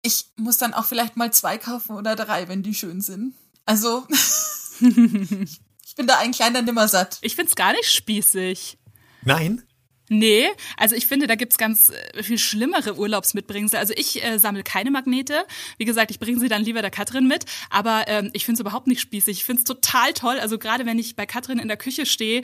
[0.03, 3.35] ich muss dann auch vielleicht mal zwei kaufen oder drei, wenn die schön sind.
[3.65, 4.07] Also
[4.81, 7.19] ich bin da ein kleiner Nimmersatt.
[7.23, 8.79] Ich find's gar nicht spießig.
[9.23, 9.63] Nein?
[10.11, 13.79] Nee, also ich finde, da gibt's ganz äh, viel schlimmere Urlaubsmitbringsel.
[13.79, 15.47] Also ich äh, sammle keine Magnete.
[15.79, 17.47] Wie gesagt, ich bringe sie dann lieber der Katrin mit.
[17.71, 19.39] Aber ähm, ich finde es überhaupt nicht spießig.
[19.39, 20.39] Ich finde es total toll.
[20.41, 22.43] Also gerade wenn ich bei Katrin in der Küche stehe,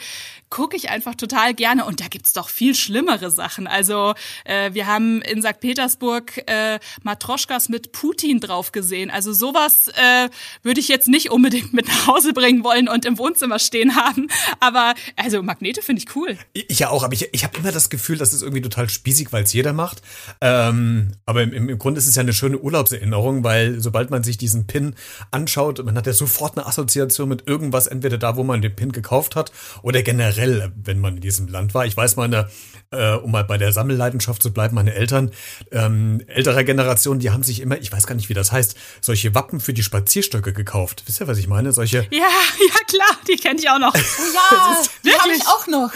[0.48, 1.84] gucke ich einfach total gerne.
[1.84, 3.66] Und da gibt's doch viel schlimmere Sachen.
[3.66, 5.60] Also äh, wir haben in St.
[5.60, 9.10] Petersburg äh, Matroschkas mit Putin drauf gesehen.
[9.10, 10.30] Also sowas äh,
[10.62, 14.28] würde ich jetzt nicht unbedingt mit nach Hause bringen wollen und im Wohnzimmer stehen haben.
[14.60, 16.38] Aber also Magnete finde ich cool.
[16.54, 19.32] Ich ja auch, aber ich, ich habe immer das Gefühl, das ist irgendwie total spießig,
[19.32, 20.02] weil es jeder macht.
[20.40, 24.38] Ähm, aber im, im Grunde ist es ja eine schöne Urlaubserinnerung, weil sobald man sich
[24.38, 24.94] diesen Pin
[25.30, 28.92] anschaut, man hat ja sofort eine Assoziation mit irgendwas, entweder da, wo man den Pin
[28.92, 31.86] gekauft hat oder generell, wenn man in diesem Land war.
[31.86, 32.48] Ich weiß, meine,
[32.90, 35.30] äh, um mal bei der Sammelleidenschaft zu bleiben, meine Eltern
[35.70, 39.34] ähm, älterer Generation, die haben sich immer, ich weiß gar nicht, wie das heißt, solche
[39.34, 41.04] Wappen für die Spazierstöcke gekauft.
[41.06, 41.72] Wisst ihr, was ich meine?
[41.72, 42.06] Solche.
[42.10, 43.94] Ja, ja klar, die kenne ich auch noch.
[43.94, 43.98] Oh
[44.34, 45.90] ja, die habe ich auch noch.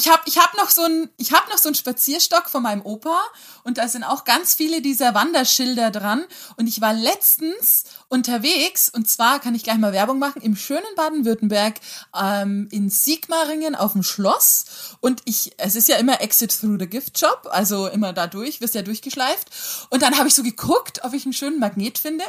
[0.00, 2.80] Ich habe ich hab noch so ein ich habe noch so einen Spazierstock von meinem
[2.80, 3.20] Opa
[3.64, 6.24] und da sind auch ganz viele dieser Wanderschilder dran.
[6.56, 10.94] Und ich war letztens unterwegs und zwar kann ich gleich mal Werbung machen im schönen
[10.96, 11.80] Baden-Württemberg
[12.18, 14.96] ähm, in Sigmaringen auf dem Schloss.
[15.00, 18.62] Und ich es ist ja immer Exit through the Gift Shop also immer da durch
[18.62, 19.50] wirst ja durchgeschleift.
[19.90, 22.24] Und dann habe ich so geguckt ob ich einen schönen Magnet finde.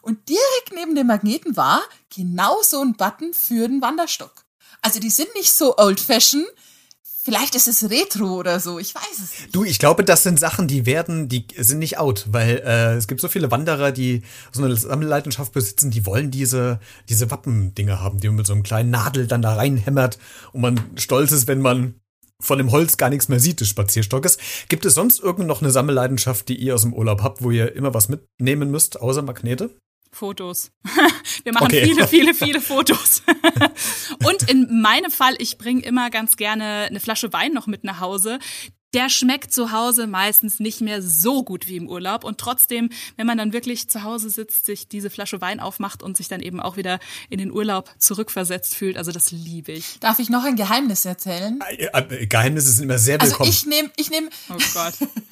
[0.00, 1.82] Und direkt neben dem Magneten war
[2.14, 4.47] genau so ein Button für den Wanderstock
[4.82, 6.46] also die sind nicht so old-fashioned.
[7.28, 9.54] Vielleicht ist es Retro oder so, ich weiß es nicht.
[9.54, 13.06] Du, ich glaube, das sind Sachen, die werden, die sind nicht out, weil äh, es
[13.06, 18.18] gibt so viele Wanderer, die so eine Sammelleidenschaft besitzen, die wollen diese, diese Wappendinger haben,
[18.18, 20.18] die man mit so einem kleinen Nadel dann da reinhämmert
[20.52, 22.00] und man stolz ist, wenn man
[22.40, 24.38] von dem Holz gar nichts mehr sieht des Spazierstockes.
[24.68, 27.74] Gibt es sonst irgend noch eine Sammelleidenschaft, die ihr aus dem Urlaub habt, wo ihr
[27.74, 29.70] immer was mitnehmen müsst, außer Magnete?
[30.10, 30.72] Fotos.
[31.44, 31.84] Wir machen okay.
[31.84, 33.22] viele, viele, viele Fotos.
[34.24, 38.00] Und in meinem Fall, ich bringe immer ganz gerne eine Flasche Wein noch mit nach
[38.00, 38.38] Hause
[38.94, 42.24] der schmeckt zu Hause meistens nicht mehr so gut wie im Urlaub.
[42.24, 46.16] Und trotzdem, wenn man dann wirklich zu Hause sitzt, sich diese Flasche Wein aufmacht und
[46.16, 46.98] sich dann eben auch wieder
[47.28, 49.98] in den Urlaub zurückversetzt fühlt, also das liebe ich.
[50.00, 51.58] Darf ich noch ein Geheimnis erzählen?
[51.68, 53.48] Äh, äh, Geheimnisse sind immer sehr willkommen.
[53.48, 54.94] Also ich nehme, ich nehme, oh Gott.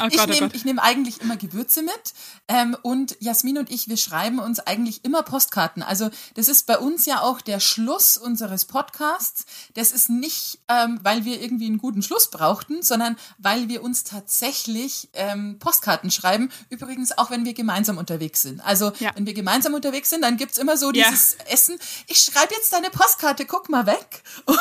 [0.00, 2.14] Oh ich oh nehme, ich nehme eigentlich immer Gewürze mit.
[2.46, 5.82] Ähm, und Jasmin und ich, wir schreiben uns eigentlich immer Postkarten.
[5.82, 9.46] Also das ist bei uns ja auch der Schluss unseres Podcasts.
[9.74, 14.04] Das ist nicht, ähm, weil wir irgendwie einen guten Schluss brauchten, sondern weil wir uns
[14.04, 16.50] tatsächlich ähm, Postkarten schreiben.
[16.70, 18.60] Übrigens auch, wenn wir gemeinsam unterwegs sind.
[18.60, 19.10] Also ja.
[19.14, 21.52] wenn wir gemeinsam unterwegs sind, dann gibt's immer so dieses ja.
[21.52, 21.78] Essen.
[22.06, 24.22] Ich schreibe jetzt deine Postkarte, guck mal weg.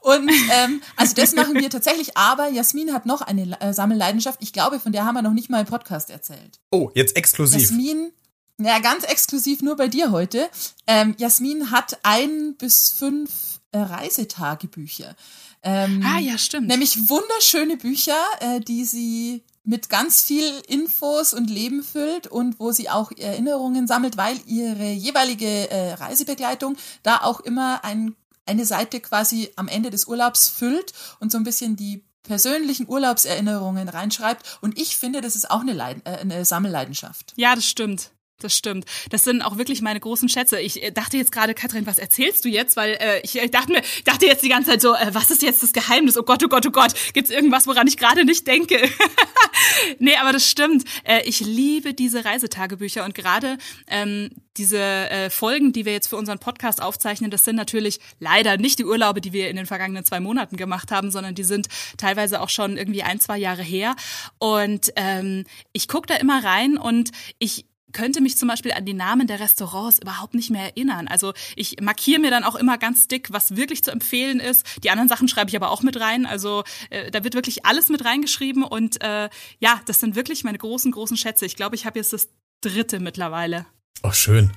[0.00, 2.16] Und ähm, also das machen wir tatsächlich.
[2.16, 4.38] Aber Jasmin hat noch eine äh, Sammelleidenschaft.
[4.42, 6.60] Ich glaube, von der haben wir noch nicht mal im Podcast erzählt.
[6.70, 7.60] Oh, jetzt exklusiv.
[7.60, 8.12] Jasmin
[8.58, 10.48] ja, ganz exklusiv nur bei dir heute.
[10.86, 15.16] Ähm, Jasmin hat ein bis fünf äh, Reisetagebücher.
[15.62, 16.68] Ähm, ah, ja, stimmt.
[16.68, 22.72] Nämlich wunderschöne Bücher, äh, die sie mit ganz viel Infos und Leben füllt und wo
[22.72, 29.00] sie auch Erinnerungen sammelt, weil ihre jeweilige äh, Reisebegleitung da auch immer ein, eine Seite
[29.00, 34.58] quasi am Ende des Urlaubs füllt und so ein bisschen die persönlichen Urlaubserinnerungen reinschreibt.
[34.62, 37.32] Und ich finde, das ist auch eine, Leid äh, eine Sammelleidenschaft.
[37.36, 38.10] Ja, das stimmt.
[38.42, 38.84] Das stimmt.
[39.10, 40.60] Das sind auch wirklich meine großen Schätze.
[40.60, 42.76] Ich äh, dachte jetzt gerade, Katrin, was erzählst du jetzt?
[42.76, 45.42] Weil äh, ich, ich dachte mir, dachte jetzt die ganze Zeit so, äh, was ist
[45.42, 46.16] jetzt das Geheimnis?
[46.16, 46.94] Oh Gott, oh Gott, oh Gott.
[47.12, 48.78] Gibt's irgendwas, woran ich gerade nicht denke?
[49.98, 50.84] nee, aber das stimmt.
[51.04, 56.16] Äh, ich liebe diese Reisetagebücher und gerade ähm, diese äh, Folgen, die wir jetzt für
[56.16, 60.04] unseren Podcast aufzeichnen, das sind natürlich leider nicht die Urlaube, die wir in den vergangenen
[60.04, 63.94] zwei Monaten gemacht haben, sondern die sind teilweise auch schon irgendwie ein, zwei Jahre her.
[64.38, 68.94] Und ähm, ich gucke da immer rein und ich könnte mich zum Beispiel an die
[68.94, 71.08] Namen der Restaurants überhaupt nicht mehr erinnern.
[71.08, 74.66] Also ich markiere mir dann auch immer ganz dick, was wirklich zu empfehlen ist.
[74.84, 76.26] Die anderen Sachen schreibe ich aber auch mit rein.
[76.26, 79.28] Also äh, da wird wirklich alles mit reingeschrieben und äh,
[79.58, 81.46] ja, das sind wirklich meine großen, großen Schätze.
[81.46, 82.28] Ich glaube, ich habe jetzt das
[82.60, 83.66] dritte mittlerweile.
[84.02, 84.52] Ach, schön.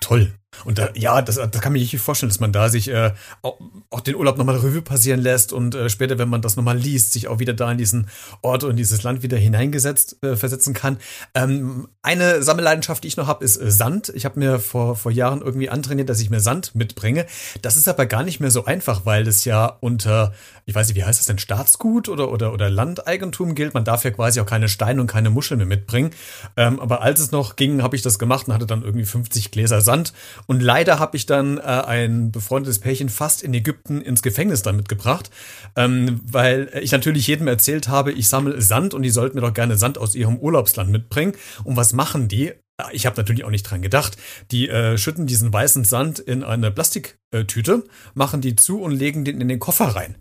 [0.00, 0.34] Toll.
[0.64, 3.12] Und da, ja, das, das kann sich nicht vorstellen, dass man da sich äh,
[3.42, 3.58] auch,
[3.90, 7.12] auch den Urlaub nochmal Revue passieren lässt und äh, später, wenn man das nochmal liest,
[7.12, 8.08] sich auch wieder da in diesen
[8.42, 10.98] Ort und dieses Land wieder hineingesetzt äh, versetzen kann.
[11.34, 14.12] Ähm, eine Sammelleidenschaft, die ich noch habe, ist äh, Sand.
[14.14, 17.26] Ich habe mir vor, vor Jahren irgendwie antrainiert, dass ich mir Sand mitbringe.
[17.62, 20.32] Das ist aber gar nicht mehr so einfach, weil das ja unter,
[20.66, 23.74] ich weiß nicht, wie heißt das denn, Staatsgut oder, oder, oder Landeigentum gilt.
[23.74, 26.10] Man darf ja quasi auch keine Steine und keine Muscheln mehr mitbringen.
[26.56, 29.50] Ähm, aber als es noch ging, habe ich das gemacht und hatte dann irgendwie 50
[29.50, 30.12] Gläser Sand
[30.46, 34.88] und leider habe ich dann äh, ein befreundetes Pärchen fast in Ägypten ins Gefängnis damit
[34.88, 35.30] gebracht,
[35.76, 39.54] ähm, weil ich natürlich jedem erzählt habe, ich sammle Sand und die sollten mir doch
[39.54, 41.34] gerne Sand aus ihrem Urlaubsland mitbringen.
[41.64, 42.52] Und was machen die?
[42.92, 44.16] Ich habe natürlich auch nicht dran gedacht.
[44.50, 49.40] Die äh, schütten diesen weißen Sand in eine Plastiktüte, machen die zu und legen den
[49.40, 50.16] in den Koffer rein.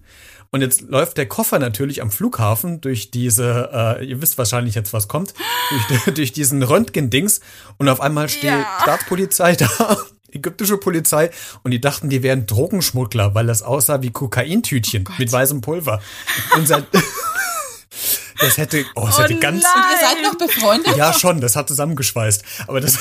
[0.54, 4.92] Und jetzt läuft der Koffer natürlich am Flughafen durch diese, äh, ihr wisst wahrscheinlich jetzt,
[4.92, 5.34] was kommt,
[5.88, 7.40] durch, durch diesen Röntgendings
[7.78, 8.68] und auf einmal steht ja.
[8.82, 9.98] Staatspolizei da
[10.34, 11.30] ägyptische Polizei
[11.64, 16.02] und die dachten, die wären Drogenschmuggler, weil das aussah wie Kokaintütchen oh mit weißem Pulver.
[16.56, 16.86] Und seit
[18.42, 19.64] Das hätte, oh, das oh hätte ganz.
[19.64, 19.72] Nein.
[19.76, 20.98] Und ihr seid noch befreundet?
[20.98, 22.44] Ja, schon, das hat zusammengeschweißt.
[22.68, 22.98] Aber das,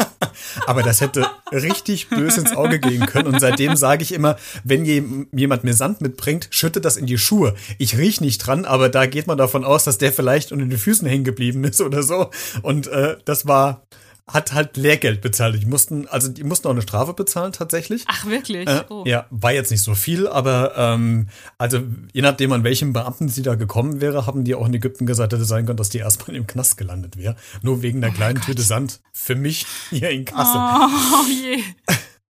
[0.66, 3.28] aber das hätte richtig böse ins Auge gehen können.
[3.28, 4.84] Und seitdem sage ich immer, wenn
[5.32, 7.54] jemand mir Sand mitbringt, schütte das in die Schuhe.
[7.78, 10.78] Ich riech nicht dran, aber da geht man davon aus, dass der vielleicht unter den
[10.78, 12.30] Füßen hängen geblieben ist oder so.
[12.62, 13.82] Und äh, das war,
[14.26, 15.60] hat halt Lehrgeld bezahlt.
[15.60, 18.04] Die mussten, also die mussten auch eine Strafe bezahlen tatsächlich.
[18.06, 18.66] Ach wirklich?
[18.66, 19.04] Äh, oh.
[19.06, 21.82] Ja, war jetzt nicht so viel, aber ähm, also
[22.12, 25.32] je nachdem an welchem Beamten sie da gekommen wäre, haben die auch in Ägypten gesagt,
[25.32, 27.36] hätte sein können, dass die erstmal im Knast gelandet wäre.
[27.62, 30.60] Nur wegen der oh kleinen Tüte Sand für mich hier in Kassel.
[30.60, 31.62] Oh je.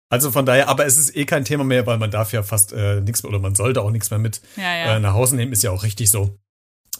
[0.08, 2.72] Also von daher, aber es ist eh kein Thema mehr, weil man darf ja fast
[2.72, 4.96] äh, nichts mehr oder man sollte auch nichts mehr mit Ja, ja.
[4.96, 6.38] Äh, nach Hause nehmen, ist ja auch richtig so.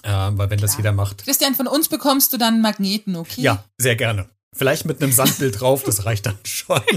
[0.03, 1.25] Äh, weil wenn das jeder macht.
[1.25, 3.43] Christian, von uns bekommst du dann Magneten, okay?
[3.43, 4.29] Ja, sehr gerne.
[4.55, 6.81] Vielleicht mit einem Sandbild drauf, das reicht dann schon.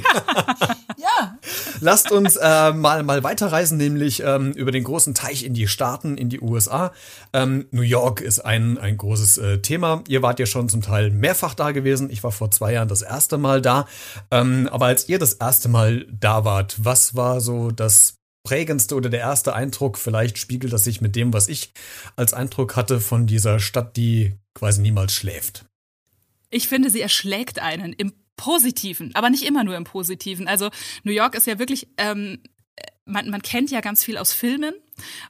[0.97, 1.37] Ja.
[1.81, 6.17] Lasst uns äh, mal, mal weiterreisen, nämlich ähm, über den großen Teich in die Staaten,
[6.17, 6.93] in die USA.
[7.31, 10.03] Ähm, New York ist ein, ein großes äh, Thema.
[10.07, 12.09] Ihr wart ja schon zum Teil mehrfach da gewesen.
[12.09, 13.87] Ich war vor zwei Jahren das erste Mal da.
[14.31, 19.09] Ähm, aber als ihr das erste Mal da wart, was war so das prägendste oder
[19.09, 19.97] der erste Eindruck?
[19.97, 21.73] Vielleicht spiegelt das sich mit dem, was ich
[22.15, 25.65] als Eindruck hatte von dieser Stadt, die quasi niemals schläft.
[26.49, 30.47] Ich finde, sie erschlägt einen im Positiven, aber nicht immer nur im Positiven.
[30.47, 30.69] Also
[31.03, 32.39] New York ist ja wirklich, ähm,
[33.05, 34.73] man, man kennt ja ganz viel aus Filmen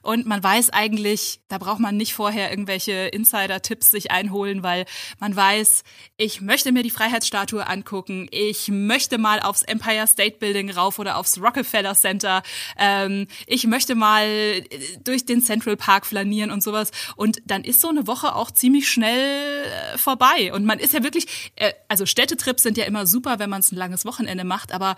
[0.02, 4.84] und man weiß eigentlich, da braucht man nicht vorher irgendwelche Insider-Tipps sich einholen, weil
[5.18, 5.82] man weiß,
[6.16, 11.16] ich möchte mir die Freiheitsstatue angucken, ich möchte mal aufs Empire State Building rauf oder
[11.16, 12.42] aufs Rockefeller Center,
[12.78, 14.62] ähm, ich möchte mal
[15.04, 16.90] durch den Central Park flanieren und sowas.
[17.16, 20.52] Und dann ist so eine Woche auch ziemlich schnell äh, vorbei.
[20.52, 23.72] Und man ist ja wirklich, äh, also Städtetrips sind ja immer super, wenn man es
[23.72, 24.96] ein langes Wochenende macht, aber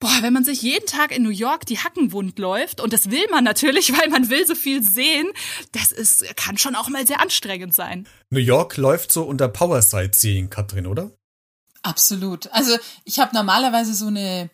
[0.00, 3.10] Boah, wenn man sich jeden Tag in New York die Hacken wund läuft, und das
[3.10, 5.28] will man natürlich, weil man will so viel sehen,
[5.72, 8.06] das ist, kann schon auch mal sehr anstrengend sein.
[8.30, 11.10] New York läuft so unter Power Sightseeing, Katrin, oder?
[11.82, 12.48] Absolut.
[12.52, 14.50] Also ich habe normalerweise so eine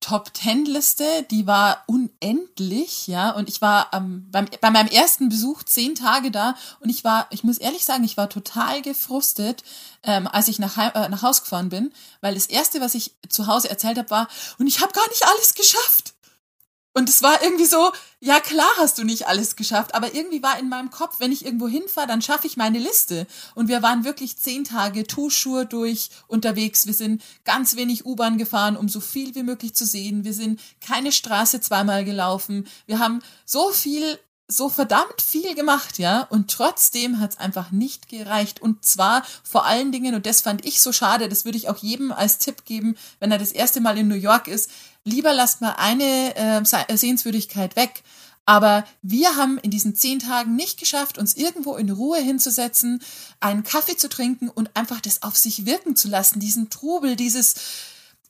[0.00, 3.30] Top Ten Liste, die war unendlich, ja.
[3.30, 7.26] Und ich war ähm, beim, bei meinem ersten Besuch zehn Tage da und ich war,
[7.30, 9.64] ich muss ehrlich sagen, ich war total gefrustet,
[10.02, 13.46] ähm, als ich nach, äh, nach Haus gefahren bin, weil das erste, was ich zu
[13.46, 14.28] Hause erzählt habe, war,
[14.58, 16.15] und ich habe gar nicht alles geschafft.
[16.96, 20.58] Und es war irgendwie so, ja klar hast du nicht alles geschafft, aber irgendwie war
[20.58, 23.26] in meinem Kopf, wenn ich irgendwo hinfahre, dann schaffe ich meine Liste.
[23.54, 26.86] Und wir waren wirklich zehn Tage Tuschur durch unterwegs.
[26.86, 30.24] Wir sind ganz wenig U-Bahn gefahren, um so viel wie möglich zu sehen.
[30.24, 32.66] Wir sind keine Straße zweimal gelaufen.
[32.86, 38.62] Wir haben so viel so verdammt viel gemacht, ja, und trotzdem hat's einfach nicht gereicht.
[38.62, 41.78] Und zwar vor allen Dingen, und das fand ich so schade, das würde ich auch
[41.78, 44.70] jedem als Tipp geben, wenn er das erste Mal in New York ist,
[45.04, 48.02] lieber lasst mal eine äh, Sehenswürdigkeit weg.
[48.48, 53.02] Aber wir haben in diesen zehn Tagen nicht geschafft, uns irgendwo in Ruhe hinzusetzen,
[53.40, 57.56] einen Kaffee zu trinken und einfach das auf sich wirken zu lassen, diesen Trubel, dieses,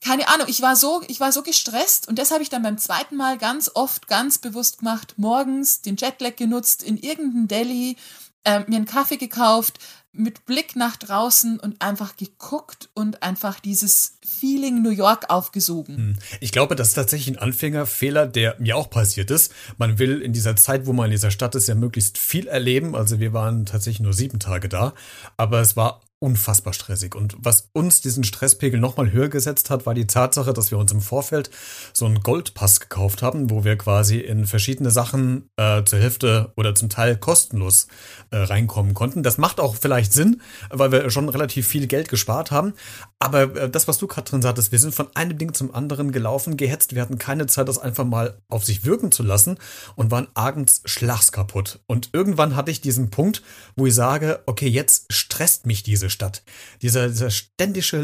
[0.00, 2.78] keine Ahnung, ich war so, ich war so gestresst und das habe ich dann beim
[2.78, 7.96] zweiten Mal ganz oft ganz bewusst gemacht, morgens den Jetlag genutzt, in irgendeinem Delhi,
[8.44, 9.78] äh, mir einen Kaffee gekauft,
[10.18, 16.18] mit Blick nach draußen und einfach geguckt und einfach dieses Feeling New York aufgesogen.
[16.40, 19.52] Ich glaube, das ist tatsächlich ein Anfängerfehler, der mir auch passiert ist.
[19.78, 22.94] Man will in dieser Zeit, wo man in dieser Stadt ist, ja möglichst viel erleben.
[22.94, 24.94] Also wir waren tatsächlich nur sieben Tage da,
[25.36, 27.14] aber es war unfassbar stressig.
[27.14, 30.90] Und was uns diesen Stresspegel nochmal höher gesetzt hat, war die Tatsache, dass wir uns
[30.90, 31.50] im Vorfeld
[31.92, 36.74] so einen Goldpass gekauft haben, wo wir quasi in verschiedene Sachen äh, zur Hälfte oder
[36.74, 37.86] zum Teil kostenlos
[38.32, 39.22] äh, reinkommen konnten.
[39.22, 42.74] Das macht auch vielleicht Sinn, weil wir schon relativ viel Geld gespart haben.
[43.20, 46.56] Aber äh, das, was du drin sagtest, wir sind von einem Ding zum anderen gelaufen,
[46.56, 46.96] gehetzt.
[46.96, 49.58] Wir hatten keine Zeit, das einfach mal auf sich wirken zu lassen
[49.94, 51.78] und waren abends schlagskaputt.
[51.86, 53.44] Und irgendwann hatte ich diesen Punkt,
[53.76, 56.42] wo ich sage, okay, jetzt stresst mich diese Stadt.
[56.82, 57.98] Dieser, dieser ständige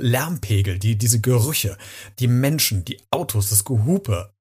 [0.00, 1.78] Lärmpegel, die, diese Gerüche,
[2.18, 4.32] die Menschen, die Autos, das Gehupe,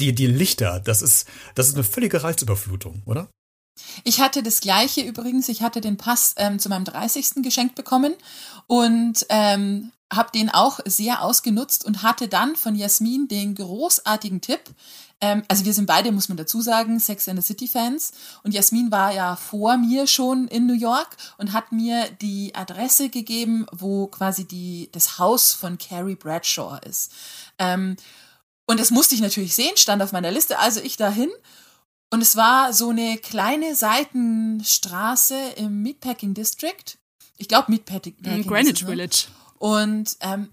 [0.00, 3.28] die, die Lichter, das ist, das ist eine völlige Reizüberflutung, oder?
[4.04, 5.48] Ich hatte das gleiche übrigens.
[5.48, 7.42] Ich hatte den Pass ähm, zu meinem 30.
[7.42, 8.14] geschenkt bekommen
[8.66, 14.60] und ähm, habe den auch sehr ausgenutzt und hatte dann von Jasmin den großartigen Tipp.
[15.20, 18.12] Ähm, also wir sind beide, muss man dazu sagen, Sex and the City Fans.
[18.42, 23.08] Und Jasmin war ja vor mir schon in New York und hat mir die Adresse
[23.08, 27.12] gegeben, wo quasi die, das Haus von Carrie Bradshaw ist.
[27.58, 27.96] Ähm,
[28.66, 30.58] und das musste ich natürlich sehen, stand auf meiner Liste.
[30.58, 31.30] Also ich dahin
[32.10, 36.98] und es war so eine kleine Seitenstraße im Meatpacking District.
[37.36, 38.16] Ich glaube Meatpacking.
[38.20, 38.88] Mm, Greenwich ne?
[38.88, 39.26] Village.
[39.58, 40.50] Und ähm,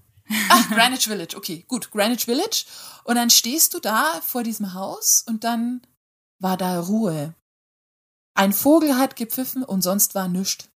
[0.50, 2.66] ach, Greenwich Village, okay, gut, Greenwich Village.
[3.04, 5.82] Und dann stehst du da vor diesem Haus und dann
[6.40, 7.34] war da Ruhe.
[8.34, 10.70] Ein Vogel hat gepfiffen und sonst war nichts.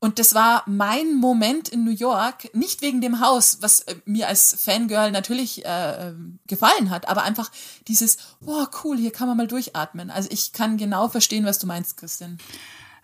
[0.00, 4.28] Und das war mein Moment in New York, nicht wegen dem Haus, was äh, mir
[4.28, 6.12] als Fangirl natürlich äh,
[6.46, 7.50] gefallen hat, aber einfach
[7.88, 10.10] dieses, wow, cool, hier kann man mal durchatmen.
[10.10, 12.38] Also ich kann genau verstehen, was du meinst, Christian.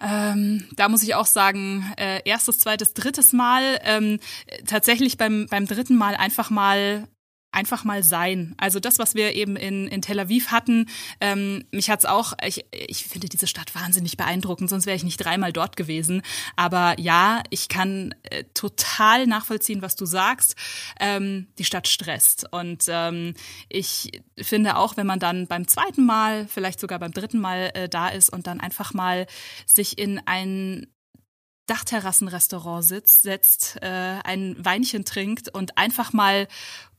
[0.00, 3.78] Ähm, da muss ich auch sagen, äh, erstes, zweites, drittes Mal.
[3.82, 4.20] Ähm,
[4.66, 7.08] tatsächlich beim, beim dritten Mal einfach mal
[7.54, 8.54] einfach mal sein.
[8.58, 10.86] Also das, was wir eben in, in Tel Aviv hatten,
[11.20, 15.18] ähm, mich hat's auch, ich, ich finde diese Stadt wahnsinnig beeindruckend, sonst wäre ich nicht
[15.18, 16.22] dreimal dort gewesen.
[16.56, 20.56] Aber ja, ich kann äh, total nachvollziehen, was du sagst.
[21.00, 22.46] Ähm, die Stadt stresst.
[22.52, 23.34] Und ähm,
[23.68, 27.88] ich finde auch, wenn man dann beim zweiten Mal, vielleicht sogar beim dritten Mal äh,
[27.88, 29.26] da ist und dann einfach mal
[29.66, 30.86] sich in ein
[31.66, 36.46] Dachterrassenrestaurant sitzt, setzt, äh, ein Weinchen trinkt und einfach mal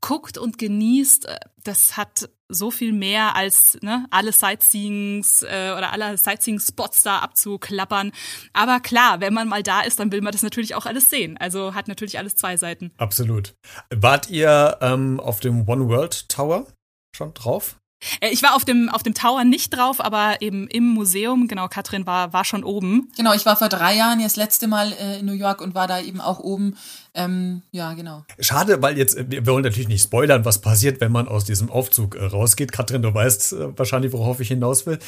[0.06, 1.28] guckt und genießt,
[1.64, 8.12] das hat so viel mehr als ne, alle Sightseeings äh, oder alle Sightseeing-Spots da abzuklappern.
[8.53, 11.38] Aber klar, wenn man mal da ist, dann will man das natürlich auch alles sehen.
[11.38, 12.91] Also hat natürlich alles zwei Seiten.
[12.97, 13.56] Absolut.
[13.89, 16.68] Wart ihr ähm, auf dem One World Tower
[17.16, 17.78] schon drauf?
[18.19, 21.47] Äh, ich war auf dem, auf dem Tower nicht drauf, aber eben im Museum.
[21.47, 23.11] Genau, Katrin war, war schon oben.
[23.17, 25.75] Genau, ich war vor drei Jahren jetzt das letzte Mal äh, in New York und
[25.75, 26.77] war da eben auch oben.
[27.13, 28.25] Ähm, ja, genau.
[28.39, 31.69] Schade, weil jetzt, äh, wir wollen natürlich nicht spoilern, was passiert, wenn man aus diesem
[31.69, 32.73] Aufzug äh, rausgeht.
[32.73, 34.99] Katrin, du weißt äh, wahrscheinlich, worauf ich hinaus will.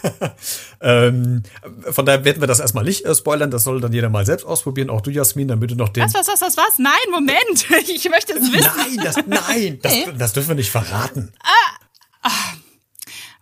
[0.80, 1.44] ähm,
[1.90, 3.50] von daher werden wir das erstmal nicht äh, spoilern.
[3.50, 4.90] Das soll dann jeder mal selbst ausprobieren.
[4.90, 6.02] Auch du, Jasmin, damit du noch den.
[6.02, 6.78] Was, was, was, was, was?
[6.78, 7.40] Nein, Moment.
[7.90, 8.70] Ich möchte es wissen.
[8.76, 11.32] Nein, das, nein, das, das dürfen wir nicht verraten.
[11.42, 11.80] Ah.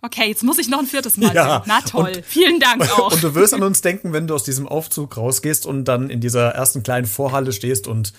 [0.01, 1.55] Okay, jetzt muss ich noch ein viertes Mal ja.
[1.55, 1.63] sehen.
[1.65, 3.11] Na toll, und, vielen Dank auch.
[3.11, 6.21] Und du wirst an uns denken, wenn du aus diesem Aufzug rausgehst und dann in
[6.21, 8.13] dieser ersten kleinen Vorhalle stehst und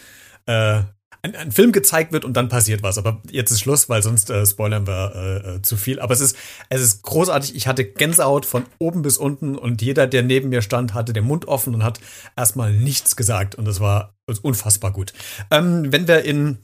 [0.46, 0.82] äh,
[1.22, 2.98] ein, ein Film gezeigt wird und dann passiert was.
[2.98, 6.00] Aber jetzt ist Schluss, weil sonst äh, spoilern wir äh, äh, zu viel.
[6.00, 6.36] Aber es ist,
[6.68, 7.54] es ist großartig.
[7.54, 11.24] Ich hatte Gänsehaut von oben bis unten und jeder, der neben mir stand, hatte den
[11.24, 12.00] Mund offen und hat
[12.36, 13.54] erstmal nichts gesagt.
[13.54, 15.12] Und es war unfassbar gut.
[15.50, 16.58] Ähm, wenn wir in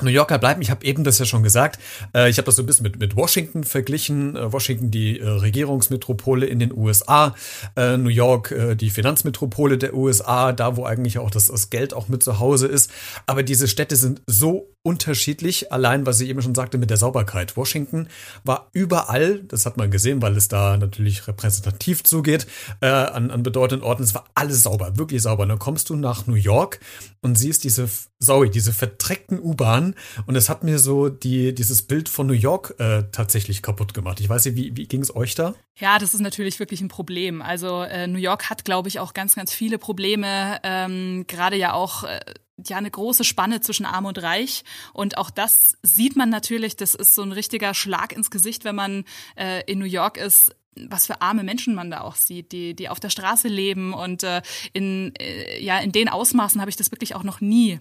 [0.00, 0.62] New Yorker bleiben.
[0.62, 1.80] Ich habe eben das ja schon gesagt.
[2.14, 4.36] Äh, ich habe das so ein bisschen mit, mit Washington verglichen.
[4.36, 7.34] Äh, Washington die äh, Regierungsmetropole in den USA,
[7.76, 11.94] äh, New York äh, die Finanzmetropole der USA, da wo eigentlich auch das, das Geld
[11.94, 12.90] auch mit zu Hause ist.
[13.26, 17.56] Aber diese Städte sind so unterschiedlich, allein was ich eben schon sagte mit der Sauberkeit.
[17.56, 18.08] Washington
[18.42, 22.46] war überall, das hat man gesehen, weil es da natürlich repräsentativ zugeht,
[22.80, 25.44] äh, an, an bedeutenden Orten, es war alles sauber, wirklich sauber.
[25.44, 26.80] Und dann kommst du nach New York
[27.20, 29.94] und siehst diese, sorry, diese verdreckten U-Bahnen
[30.26, 34.18] und es hat mir so die, dieses Bild von New York äh, tatsächlich kaputt gemacht.
[34.18, 35.54] Ich weiß nicht, wie, wie ging es euch da?
[35.78, 37.40] Ja, das ist natürlich wirklich ein Problem.
[37.40, 41.72] Also äh, New York hat, glaube ich, auch ganz, ganz viele Probleme, ähm, gerade ja
[41.72, 42.20] auch äh,
[42.68, 44.64] ja eine große Spanne zwischen Arm und Reich.
[44.92, 48.76] Und auch das sieht man natürlich, das ist so ein richtiger Schlag ins Gesicht, wenn
[48.76, 49.04] man
[49.36, 52.88] äh, in New York ist was für arme Menschen man da auch sieht, die, die
[52.88, 54.42] auf der Straße leben und äh,
[54.72, 57.80] in, äh, ja, in den Ausmaßen habe ich das wirklich auch noch nie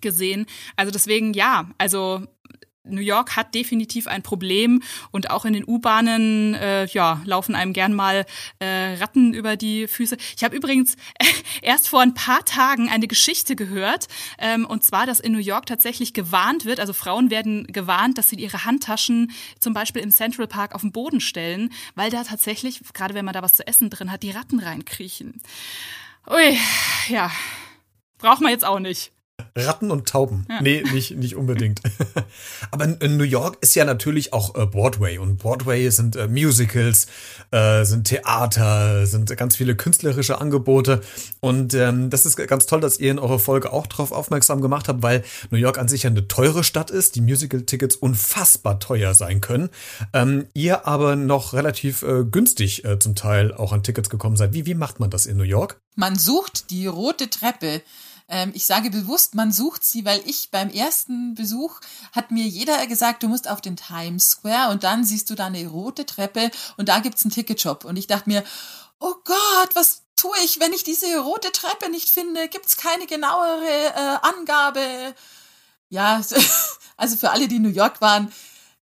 [0.00, 0.46] gesehen.
[0.76, 2.26] Also deswegen ja, also
[2.88, 7.72] New York hat definitiv ein Problem und auch in den U-Bahnen äh, ja, laufen einem
[7.72, 8.24] gern mal
[8.58, 10.16] äh, Ratten über die Füße.
[10.36, 10.96] Ich habe übrigens
[11.62, 14.08] erst vor ein paar Tagen eine Geschichte gehört
[14.38, 18.28] ähm, und zwar, dass in New York tatsächlich gewarnt wird, also Frauen werden gewarnt, dass
[18.28, 22.80] sie ihre Handtaschen zum Beispiel im Central Park auf den Boden stellen, weil da tatsächlich,
[22.92, 25.40] gerade wenn man da was zu essen drin hat, die Ratten reinkriechen.
[26.30, 26.58] Ui,
[27.08, 27.30] ja,
[28.18, 29.12] braucht man jetzt auch nicht.
[29.56, 30.46] Ratten und Tauben.
[30.48, 30.60] Ja.
[30.62, 31.80] Nee, nicht, nicht unbedingt.
[32.70, 35.18] Aber New York ist ja natürlich auch äh, Broadway.
[35.18, 37.06] Und Broadway sind äh, Musicals,
[37.50, 41.00] äh, sind Theater, sind ganz viele künstlerische Angebote.
[41.40, 44.88] Und ähm, das ist ganz toll, dass ihr in eurer Folge auch darauf aufmerksam gemacht
[44.88, 49.14] habt, weil New York an sich ja eine teure Stadt ist, die Musical-Tickets unfassbar teuer
[49.14, 49.70] sein können.
[50.12, 54.52] Ähm, ihr aber noch relativ günstig zum Teil auch an Tickets gekommen seid.
[54.52, 55.80] Wie, wie macht man das in New York?
[55.96, 57.82] Man sucht die rote Treppe
[58.28, 61.80] ähm, ich sage bewusst, man sucht sie, weil ich beim ersten Besuch
[62.12, 65.46] hat mir jeder gesagt, du musst auf den Times Square und dann siehst du da
[65.46, 67.84] eine rote Treppe und da gibt's einen Ticketshop.
[67.84, 68.44] Und ich dachte mir,
[69.00, 72.48] oh Gott, was tue ich, wenn ich diese rote Treppe nicht finde?
[72.48, 75.14] Gibt's keine genauere äh, Angabe?
[75.88, 76.20] Ja,
[76.96, 78.30] also für alle, die in New York waren,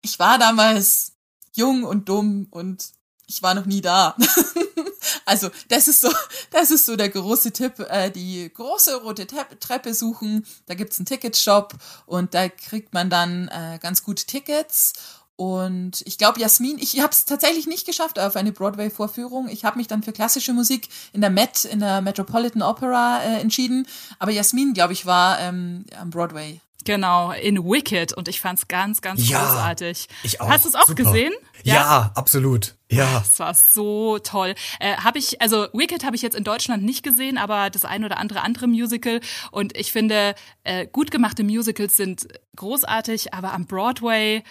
[0.01, 1.13] ich war damals
[1.53, 2.91] jung und dumm und
[3.33, 4.15] ich war noch nie da.
[5.25, 6.09] also das ist so,
[6.51, 7.79] das ist so der große Tipp.
[7.89, 10.45] Äh, die große rote Treppe suchen.
[10.67, 11.73] Da gibt's einen Ticketshop
[12.05, 14.93] und da kriegt man dann äh, ganz gut Tickets.
[15.35, 19.49] Und ich glaube, Jasmin, ich habe es tatsächlich nicht geschafft auf eine Broadway-Vorführung.
[19.49, 23.41] Ich habe mich dann für klassische Musik in der Met, in der Metropolitan Opera äh,
[23.41, 23.87] entschieden.
[24.19, 26.61] Aber Jasmin, glaube ich, war ähm, am Broadway.
[26.83, 30.07] Genau, in Wicked und ich fand's ganz, ganz ja, großartig.
[30.23, 30.49] Ich auch.
[30.49, 31.03] Hast du es auch Super.
[31.03, 31.33] gesehen?
[31.63, 31.75] Ja?
[31.75, 32.75] ja, absolut.
[32.89, 33.19] Ja.
[33.19, 34.53] Das war so toll.
[34.79, 38.03] Äh, habe ich, also Wicked habe ich jetzt in Deutschland nicht gesehen, aber das ein
[38.03, 39.21] oder andere andere Musical.
[39.51, 44.43] Und ich finde, äh, gut gemachte Musicals sind großartig, aber am Broadway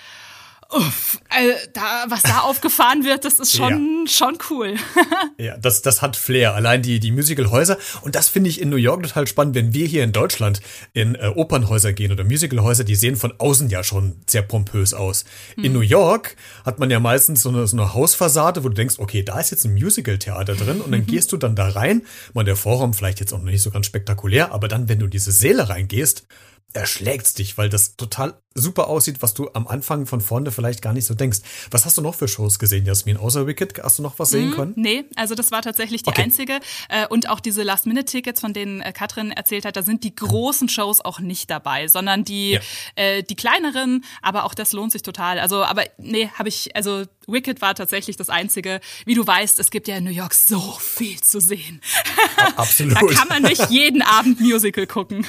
[0.73, 4.11] Uff, also da, was da aufgefahren wird, das ist schon, ja.
[4.11, 4.75] schon cool.
[5.39, 6.55] ja, das, das hat Flair.
[6.55, 7.77] Allein die, die Musicalhäuser.
[8.01, 10.63] Und das finde ich in New York total spannend, wenn wir hier in Deutschland
[10.95, 15.27] in äh, Opernhäuser gehen oder Musicalhäuser, die sehen von außen ja schon sehr pompös aus.
[15.57, 15.65] Hm.
[15.65, 18.95] In New York hat man ja meistens so eine, so eine Hausfassade, wo du denkst,
[18.99, 22.03] okay, da ist jetzt ein Musical-Theater drin und dann gehst du dann da rein.
[22.33, 25.05] Man, der Vorraum vielleicht jetzt auch noch nicht so ganz spektakulär, aber dann, wenn du
[25.05, 26.27] in diese Säle reingehst,
[26.73, 30.93] erschlägt's dich, weil das total super aussieht, was du am Anfang von vorne vielleicht gar
[30.93, 31.41] nicht so denkst.
[31.71, 33.17] Was hast du noch für Shows gesehen, Jasmin?
[33.17, 34.73] Außer Wicked, hast du noch was sehen mm, können?
[34.77, 36.23] Nee, also das war tatsächlich die okay.
[36.23, 36.61] einzige.
[36.89, 40.69] Äh, und auch diese Last-Minute-Tickets, von denen äh, Katrin erzählt hat, da sind die großen
[40.69, 42.61] Shows auch nicht dabei, sondern die, ja.
[42.97, 45.39] äh, die kleineren, aber auch das lohnt sich total.
[45.39, 48.81] Also, aber nee, habe ich, also Wicked war tatsächlich das einzige.
[49.05, 51.81] Wie du weißt, es gibt ja in New York so viel zu sehen.
[52.57, 52.97] Absolut.
[52.97, 55.27] da kann man nicht jeden Abend Musical gucken.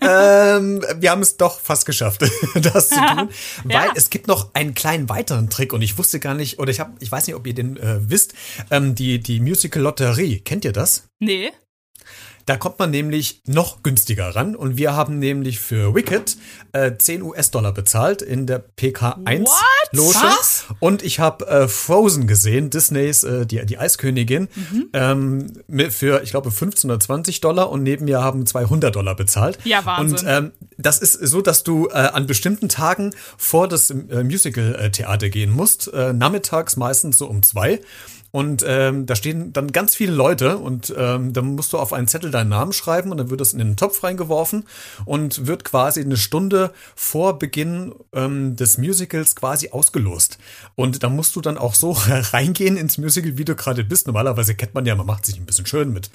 [0.00, 2.22] ähm, wir haben es doch fast geschafft
[2.70, 3.28] das zu tun,
[3.64, 3.92] weil ja.
[3.94, 6.92] es gibt noch einen kleinen weiteren Trick und ich wusste gar nicht, oder ich habe,
[7.00, 8.34] ich weiß nicht, ob ihr den äh, wisst,
[8.70, 10.40] ähm, die, die Musical Lotterie.
[10.40, 11.08] Kennt ihr das?
[11.18, 11.50] Nee.
[12.46, 16.36] Da kommt man nämlich noch günstiger ran und wir haben nämlich für Wicked
[16.72, 19.48] äh, 10 US-Dollar bezahlt in der PK1
[19.90, 20.16] Loge
[20.78, 24.88] und ich habe äh, Frozen gesehen, Disneys äh, die die Eiskönigin mhm.
[24.92, 25.52] ähm,
[25.90, 29.58] für ich glaube 15 oder 20 Dollar und neben mir haben 200 Dollar bezahlt.
[29.64, 30.18] Ja Wahnsinn.
[30.18, 35.30] Und ähm, das ist so, dass du äh, an bestimmten Tagen vor das äh, Musical-Theater
[35.30, 37.80] gehen musst, äh, nachmittags meistens so um zwei.
[38.36, 42.06] Und ähm, da stehen dann ganz viele Leute und ähm, dann musst du auf einen
[42.06, 44.64] Zettel deinen Namen schreiben und dann wird das in den Topf reingeworfen
[45.06, 50.36] und wird quasi eine Stunde vor Beginn ähm, des Musicals quasi ausgelost.
[50.74, 54.06] Und da musst du dann auch so reingehen ins Musical, wie du gerade bist.
[54.06, 56.10] Normalerweise kennt man ja, man macht sich ein bisschen schön mit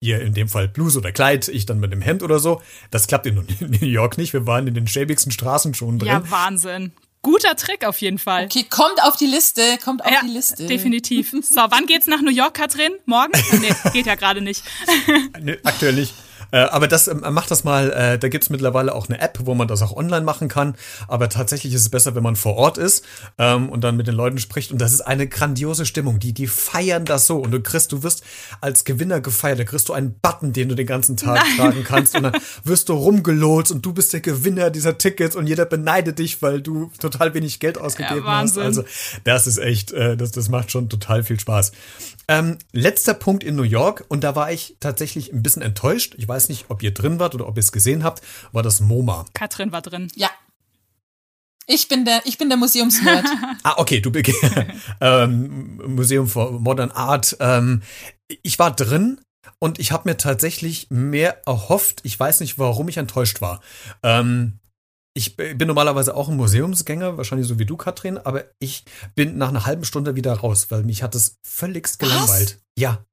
[0.00, 2.62] ihr in dem Fall Bluse oder Kleid, ich dann mit dem Hemd oder so.
[2.90, 4.32] Das klappt in New York nicht.
[4.32, 6.08] Wir waren in den schäbigsten Straßenschuhen drin.
[6.08, 6.92] Ja, Wahnsinn.
[7.26, 8.44] Guter Trick auf jeden Fall.
[8.44, 10.64] Okay, kommt auf die Liste, kommt auf ja, die Liste.
[10.66, 11.34] Definitiv.
[11.42, 12.92] So, wann geht's nach New York, Katrin?
[13.04, 13.32] Morgen?
[13.60, 14.62] Nee, geht ja gerade nicht.
[15.40, 16.14] nee, aktuell nicht.
[16.50, 19.54] Äh, aber das ähm, macht das mal, äh, da gibt's mittlerweile auch eine App, wo
[19.54, 20.74] man das auch online machen kann.
[21.08, 23.04] Aber tatsächlich ist es besser, wenn man vor Ort ist
[23.38, 24.72] ähm, und dann mit den Leuten spricht.
[24.72, 26.18] Und das ist eine grandiose Stimmung.
[26.18, 27.38] Die, die feiern das so.
[27.38, 28.22] Und du kriegst, du wirst
[28.60, 29.58] als Gewinner gefeiert.
[29.58, 31.56] Da kriegst du einen Button, den du den ganzen Tag Nein.
[31.56, 32.16] tragen kannst.
[32.16, 36.18] Und dann wirst du rumgelotst und du bist der Gewinner dieser Tickets und jeder beneidet
[36.18, 38.58] dich, weil du total wenig Geld ausgegeben ja, hast.
[38.58, 38.84] Also
[39.24, 41.72] das ist echt, äh, das, das macht schon total viel Spaß.
[42.28, 46.14] Ähm, letzter Punkt in New York und da war ich tatsächlich ein bisschen enttäuscht.
[46.18, 48.22] Ich weiß nicht, ob ihr drin wart oder ob ihr es gesehen habt,
[48.52, 49.26] war das MoMA.
[49.32, 50.08] Katrin war drin.
[50.16, 50.30] Ja.
[51.68, 53.26] Ich bin der, ich bin der Museumsnerd.
[53.62, 54.30] ah, okay, du bist
[55.00, 57.36] ähm, Museum for Modern Art.
[57.40, 57.82] Ähm,
[58.42, 59.20] ich war drin
[59.58, 62.00] und ich habe mir tatsächlich mehr erhofft.
[62.04, 63.60] Ich weiß nicht, warum ich enttäuscht war.
[64.02, 64.58] Ähm,
[65.16, 69.48] ich bin normalerweise auch ein Museumsgänger, wahrscheinlich so wie du, Katrin, aber ich bin nach
[69.48, 72.58] einer halben Stunde wieder raus, weil mich hat es völlig gelangweilt.
[72.58, 72.62] Was?
[72.78, 73.06] Ja.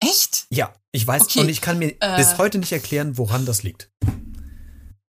[0.00, 0.46] Echt?
[0.50, 1.40] Ja, ich weiß okay.
[1.40, 3.90] und ich kann mir äh, bis heute nicht erklären, woran das liegt.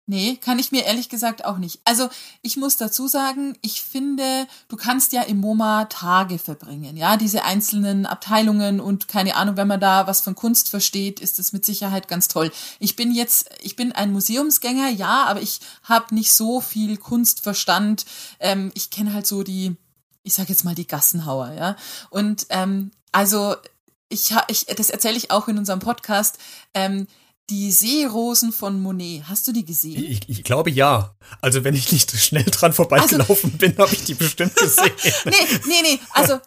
[0.09, 1.81] Nee, kann ich mir ehrlich gesagt auch nicht.
[1.83, 2.07] Also
[2.41, 7.43] ich muss dazu sagen, ich finde, du kannst ja im MoMA Tage verbringen, ja, diese
[7.43, 11.65] einzelnen Abteilungen und keine Ahnung, wenn man da was von Kunst versteht, ist das mit
[11.65, 12.53] Sicherheit ganz toll.
[12.79, 18.05] Ich bin jetzt, ich bin ein Museumsgänger, ja, aber ich habe nicht so viel Kunstverstand.
[18.39, 19.75] Ähm, ich kenne halt so die,
[20.23, 21.75] ich sage jetzt mal die Gassenhauer, ja.
[22.09, 23.57] Und ähm, also
[24.07, 26.37] ich, ich das erzähle ich auch in unserem Podcast.
[26.73, 27.07] Ähm,
[27.49, 30.03] die Seerosen von Monet, hast du die gesehen?
[30.03, 31.15] Ich, ich glaube ja.
[31.41, 34.91] Also wenn ich nicht schnell dran vorbeigelaufen also, bin, habe ich die bestimmt gesehen.
[35.25, 35.99] nee, nee, nee.
[36.11, 36.39] Also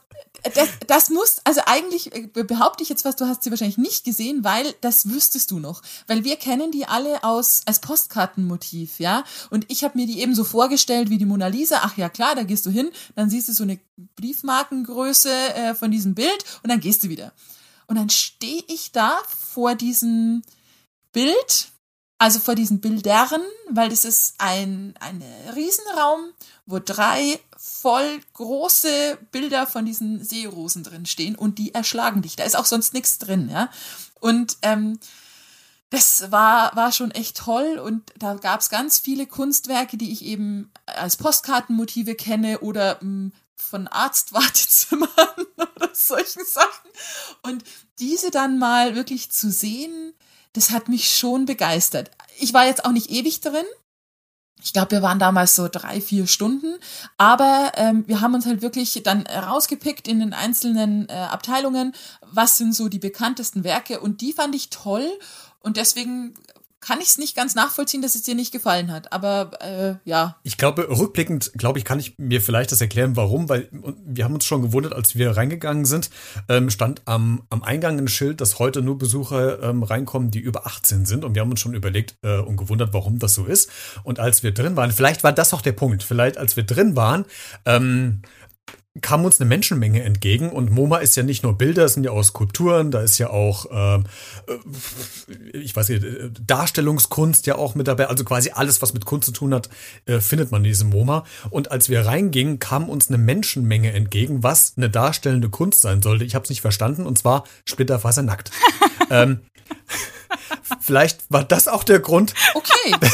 [0.54, 4.04] das, das muss, also eigentlich äh, behaupte ich jetzt was, du hast sie wahrscheinlich nicht
[4.04, 5.82] gesehen, weil das wüsstest du noch.
[6.06, 9.24] Weil wir kennen die alle aus als Postkartenmotiv, ja.
[9.50, 11.80] Und ich habe mir die eben so vorgestellt wie die Mona Lisa.
[11.82, 13.78] Ach ja, klar, da gehst du hin, dann siehst du so eine
[14.16, 17.32] Briefmarkengröße äh, von diesem Bild und dann gehst du wieder.
[17.86, 19.18] Und dann stehe ich da
[19.52, 20.42] vor diesem
[21.12, 21.68] Bild,
[22.18, 23.40] also vor diesen Bildern,
[23.70, 25.22] weil das ist ein, ein
[25.54, 26.32] Riesenraum,
[26.66, 32.36] wo drei voll große Bilder von diesen Seerosen drin stehen und die erschlagen dich.
[32.36, 33.70] Da ist auch sonst nichts drin, ja.
[34.20, 34.98] Und ähm,
[35.90, 40.24] das war, war schon echt toll und da gab es ganz viele Kunstwerke, die ich
[40.24, 45.08] eben als Postkartenmotive kenne oder mh, hm, von Arztwartezimmern
[45.56, 46.90] oder solchen Sachen.
[47.42, 47.64] Und
[47.98, 50.14] diese dann mal wirklich zu sehen,
[50.52, 52.10] das hat mich schon begeistert.
[52.38, 53.64] Ich war jetzt auch nicht ewig drin.
[54.62, 56.74] Ich glaube, wir waren damals so drei, vier Stunden,
[57.16, 62.58] aber ähm, wir haben uns halt wirklich dann rausgepickt in den einzelnen äh, Abteilungen, was
[62.58, 65.06] sind so die bekanntesten Werke und die fand ich toll
[65.60, 66.34] und deswegen
[66.80, 69.12] kann ich es nicht ganz nachvollziehen, dass es dir nicht gefallen hat.
[69.12, 70.36] Aber äh, ja.
[70.42, 74.34] Ich glaube, rückblickend, glaube ich, kann ich mir vielleicht das erklären, warum, weil wir haben
[74.34, 76.10] uns schon gewundert, als wir reingegangen sind,
[76.48, 80.66] ähm, stand am, am Eingang ein Schild, dass heute nur Besucher ähm, reinkommen, die über
[80.66, 81.24] 18 sind.
[81.24, 83.70] Und wir haben uns schon überlegt äh, und gewundert, warum das so ist.
[84.02, 86.96] Und als wir drin waren, vielleicht war das auch der Punkt, vielleicht als wir drin
[86.96, 87.26] waren,
[87.66, 88.22] ähm,
[89.02, 92.10] kam uns eine Menschenmenge entgegen und MoMA ist ja nicht nur Bilder, es sind ja
[92.10, 94.04] auch Skulpturen, da ist ja auch, ähm,
[94.48, 99.04] äh, ich weiß nicht, äh, Darstellungskunst ja auch mit dabei, also quasi alles, was mit
[99.04, 99.70] Kunst zu tun hat,
[100.06, 101.24] äh, findet man in diesem MoMA.
[101.50, 106.24] Und als wir reingingen, kam uns eine Menschenmenge entgegen, was eine darstellende Kunst sein sollte.
[106.24, 108.50] Ich habe es nicht verstanden und zwar splitterfasernackt.
[109.10, 109.38] ähm,
[110.80, 112.34] vielleicht war das auch der Grund.
[112.54, 112.94] Okay.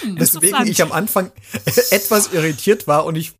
[0.00, 1.30] Hm, Weswegen ich am Anfang
[1.90, 3.34] etwas irritiert war und ich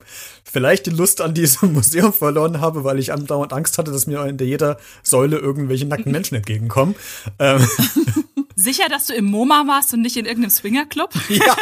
[0.44, 4.22] vielleicht die Lust an diesem Museum verloren habe, weil ich andauernd Angst hatte, dass mir
[4.24, 6.96] hinter jeder Säule irgendwelche nackten Menschen entgegenkommen.
[7.38, 7.66] Ähm.
[8.56, 11.14] Sicher, dass du im MoMA warst und nicht in irgendeinem Swingerclub?
[11.30, 11.56] Ja.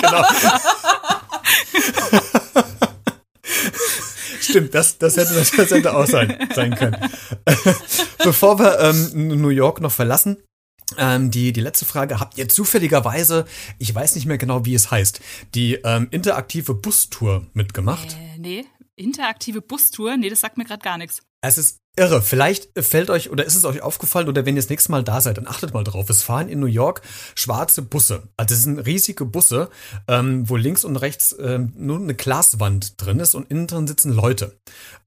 [0.00, 0.24] genau.
[4.42, 6.96] Stimmt, das, das, hätte, das hätte auch sein, sein können.
[8.24, 10.38] Bevor wir ähm, New York noch verlassen,
[10.98, 13.46] ähm, die, die letzte Frage, habt ihr zufälligerweise,
[13.78, 15.20] ich weiß nicht mehr genau, wie es heißt,
[15.54, 18.12] die ähm, interaktive Bustour mitgemacht?
[18.12, 18.64] Äh, nee,
[18.96, 20.16] interaktive Bustour?
[20.16, 21.22] Nee, das sagt mir gerade gar nichts.
[21.44, 22.22] Es ist irre.
[22.22, 25.20] Vielleicht fällt euch oder ist es euch aufgefallen oder wenn ihr das nächste Mal da
[25.20, 26.08] seid, dann achtet mal drauf.
[26.08, 27.02] Es fahren in New York
[27.34, 28.22] schwarze Busse.
[28.36, 29.68] Also es sind riesige Busse,
[30.06, 34.12] ähm, wo links und rechts ähm, nur eine Glaswand drin ist und innen drin sitzen
[34.12, 34.56] Leute.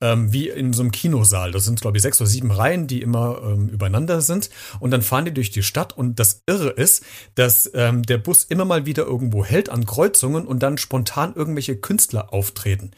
[0.01, 1.51] Ähm, wie in so einem Kinosaal.
[1.51, 4.49] Das sind, glaube ich, sechs oder sieben Reihen, die immer ähm, übereinander sind.
[4.81, 7.03] Und dann fahren die durch die Stadt und das Irre ist,
[7.35, 11.77] dass ähm, der Bus immer mal wieder irgendwo hält an Kreuzungen und dann spontan irgendwelche
[11.77, 12.91] Künstler auftreten.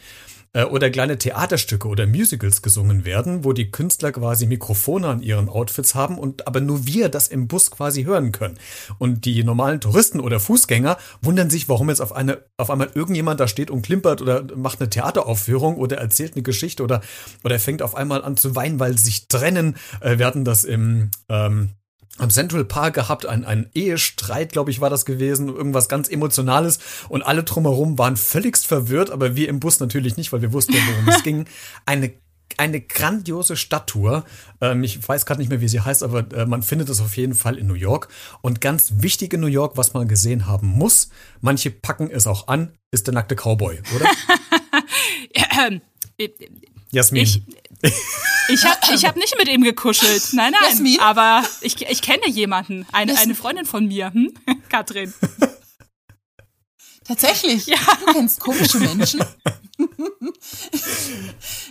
[0.57, 5.49] Äh, oder kleine Theaterstücke oder Musicals gesungen werden, wo die Künstler quasi Mikrofone an ihren
[5.49, 8.57] Outfits haben und aber nur wir das im Bus quasi hören können.
[8.97, 13.39] Und die normalen Touristen oder Fußgänger wundern sich, warum jetzt auf, eine, auf einmal irgendjemand
[13.39, 17.01] da steht und klimpert oder macht eine Theateraufführung oder erzählt eine Geschichte oder,
[17.43, 19.75] oder fängt auf einmal an zu weinen, weil sie sich trennen.
[20.01, 21.69] Äh, wir hatten das im ähm,
[22.17, 26.79] am Central Park gehabt, ein, ein Ehestreit, glaube ich, war das gewesen, irgendwas ganz Emotionales
[27.09, 30.73] und alle drumherum waren völligst verwirrt, aber wir im Bus natürlich nicht, weil wir wussten,
[30.73, 31.45] worum es ging.
[31.85, 32.13] Eine
[32.55, 34.25] eine grandiose Stadttour.
[34.61, 37.15] Ähm, ich weiß gerade nicht mehr, wie sie heißt, aber äh, man findet es auf
[37.17, 38.07] jeden Fall in New York.
[38.41, 41.09] Und ganz wichtig in New York, was man gesehen haben muss,
[41.41, 44.05] manche packen es auch an, ist der nackte Cowboy, oder?
[45.35, 45.81] ja, ähm,
[46.91, 47.23] Jasmin.
[47.23, 47.43] Ich,
[47.81, 50.29] ich habe ich hab nicht mit ihm gekuschelt.
[50.33, 50.69] Nein, nein.
[50.69, 50.99] Jasmin?
[50.99, 52.85] Aber ich, ich kenne jemanden.
[52.91, 54.13] Eine, eine Freundin von mir.
[54.13, 54.33] Hm?
[54.69, 55.13] Katrin.
[57.07, 57.67] Tatsächlich?
[57.67, 57.77] Ja.
[58.05, 59.23] Du kennst komische Menschen.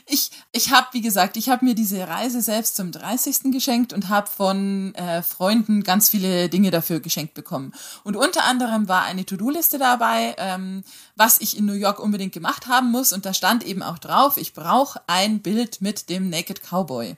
[0.07, 3.53] ich ich habe, wie gesagt, ich habe mir diese Reise selbst zum 30.
[3.53, 7.75] geschenkt und habe von äh, Freunden ganz viele Dinge dafür geschenkt bekommen.
[8.05, 10.83] Und unter anderem war eine To-Do-Liste dabei, ähm,
[11.15, 13.13] was ich in New York unbedingt gemacht haben muss.
[13.13, 17.17] Und da stand eben auch drauf, ich brauche ein Bild mit dem Naked Cowboy.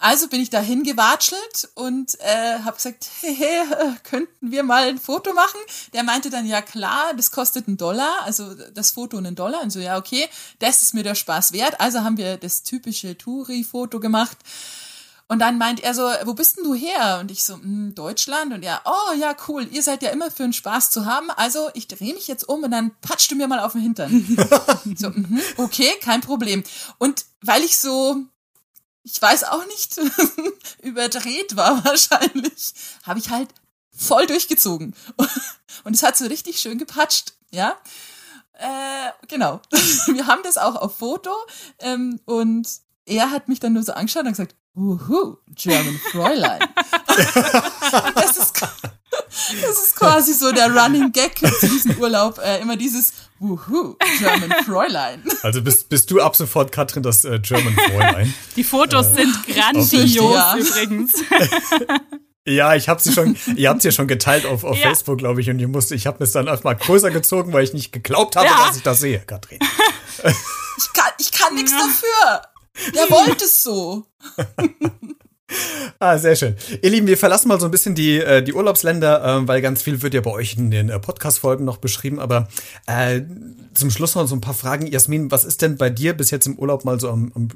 [0.00, 4.98] Also bin ich da hingewatschelt und äh, habe gesagt, hey, hey, könnten wir mal ein
[4.98, 5.60] Foto machen?
[5.92, 9.62] Der meinte dann, ja klar, das kostet einen Dollar, also das Foto einen Dollar.
[9.62, 10.26] Und so, ja, okay,
[10.58, 11.80] das ist mir der Spaß wert.
[11.80, 14.38] Also haben wir das typische Touri-Foto gemacht.
[15.28, 17.18] Und dann meint er so, wo bist denn du her?
[17.20, 18.54] Und ich so, hm, Deutschland.
[18.54, 21.30] Und ja, oh ja, cool, ihr seid ja immer für einen Spaß zu haben.
[21.30, 24.38] Also ich drehe mich jetzt um und dann patschst du mir mal auf den Hintern.
[24.96, 26.64] so, mh, okay, kein Problem.
[26.98, 28.24] Und weil ich so
[29.02, 29.98] ich weiß auch nicht,
[30.82, 32.74] überdreht war wahrscheinlich,
[33.04, 33.48] habe ich halt
[33.92, 34.94] voll durchgezogen.
[35.84, 37.76] Und es hat so richtig schön gepatscht, ja.
[38.54, 39.60] Äh, genau.
[40.06, 41.30] Wir haben das auch auf Foto
[41.78, 42.68] ähm, und
[43.06, 46.60] er hat mich dann nur so angeschaut und gesagt, Wuhu, German Fräulein.
[48.14, 52.38] das, ist, das ist quasi so der Running Gag für diesen Urlaub.
[52.38, 55.24] Äh, immer dieses Wuhu, German Fräulein.
[55.42, 58.32] Also bist, bist du ab sofort, Katrin, das äh, German Fräulein.
[58.54, 60.56] Die Fotos äh, sind grandios ja.
[60.56, 61.12] übrigens.
[62.46, 64.88] Ja, ich habe sie schon, ihr habt sie ja schon geteilt auf, auf ja.
[64.88, 67.74] Facebook, glaube ich, und ich musste, ich habe es dann erstmal größer gezogen, weil ich
[67.74, 68.66] nicht geglaubt habe, ja.
[68.66, 69.58] dass ich das sehe, Katrin.
[70.78, 72.42] Ich kann, ich kann nichts dafür.
[72.94, 74.04] Der wollte es so.
[75.98, 76.56] Ah, sehr schön.
[76.80, 79.82] Ihr Lieben, wir verlassen mal so ein bisschen die, äh, die Urlaubsländer, äh, weil ganz
[79.82, 82.20] viel wird ja bei euch in den äh, Podcast-Folgen noch beschrieben.
[82.20, 82.48] Aber
[82.86, 83.20] äh,
[83.74, 84.86] zum Schluss noch so ein paar Fragen.
[84.86, 87.48] Jasmin, was ist denn bei dir bis jetzt im Urlaub mal so am, am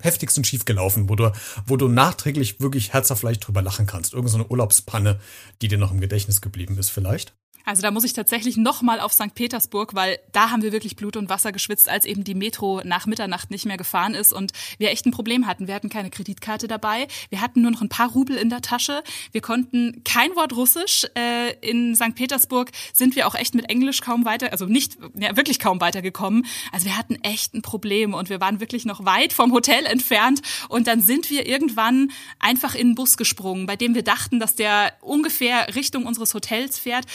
[0.00, 1.32] heftigsten schiefgelaufen, wo du,
[1.66, 4.12] wo du nachträglich wirklich herzhaft vielleicht drüber lachen kannst?
[4.12, 5.18] Irgend so eine Urlaubspanne,
[5.62, 7.34] die dir noch im Gedächtnis geblieben ist vielleicht?
[7.64, 9.34] Also da muss ich tatsächlich nochmal auf St.
[9.34, 13.06] Petersburg, weil da haben wir wirklich Blut und Wasser geschwitzt, als eben die Metro nach
[13.06, 15.66] Mitternacht nicht mehr gefahren ist und wir echt ein Problem hatten.
[15.66, 19.02] Wir hatten keine Kreditkarte dabei, wir hatten nur noch ein paar Rubel in der Tasche,
[19.32, 21.06] wir konnten kein Wort Russisch.
[21.14, 22.14] Äh, in St.
[22.14, 26.46] Petersburg sind wir auch echt mit Englisch kaum weiter, also nicht, ja, wirklich kaum weitergekommen.
[26.72, 30.42] Also wir hatten echt ein Problem und wir waren wirklich noch weit vom Hotel entfernt
[30.68, 34.54] und dann sind wir irgendwann einfach in den Bus gesprungen, bei dem wir dachten, dass
[34.54, 37.06] der ungefähr Richtung unseres Hotels fährt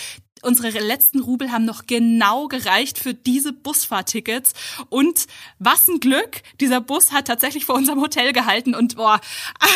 [0.44, 4.54] unsere letzten Rubel haben noch genau gereicht für diese Busfahrtickets.
[4.90, 5.28] Und
[5.60, 9.20] was ein Glück, dieser Bus hat tatsächlich vor unserem Hotel gehalten und boah.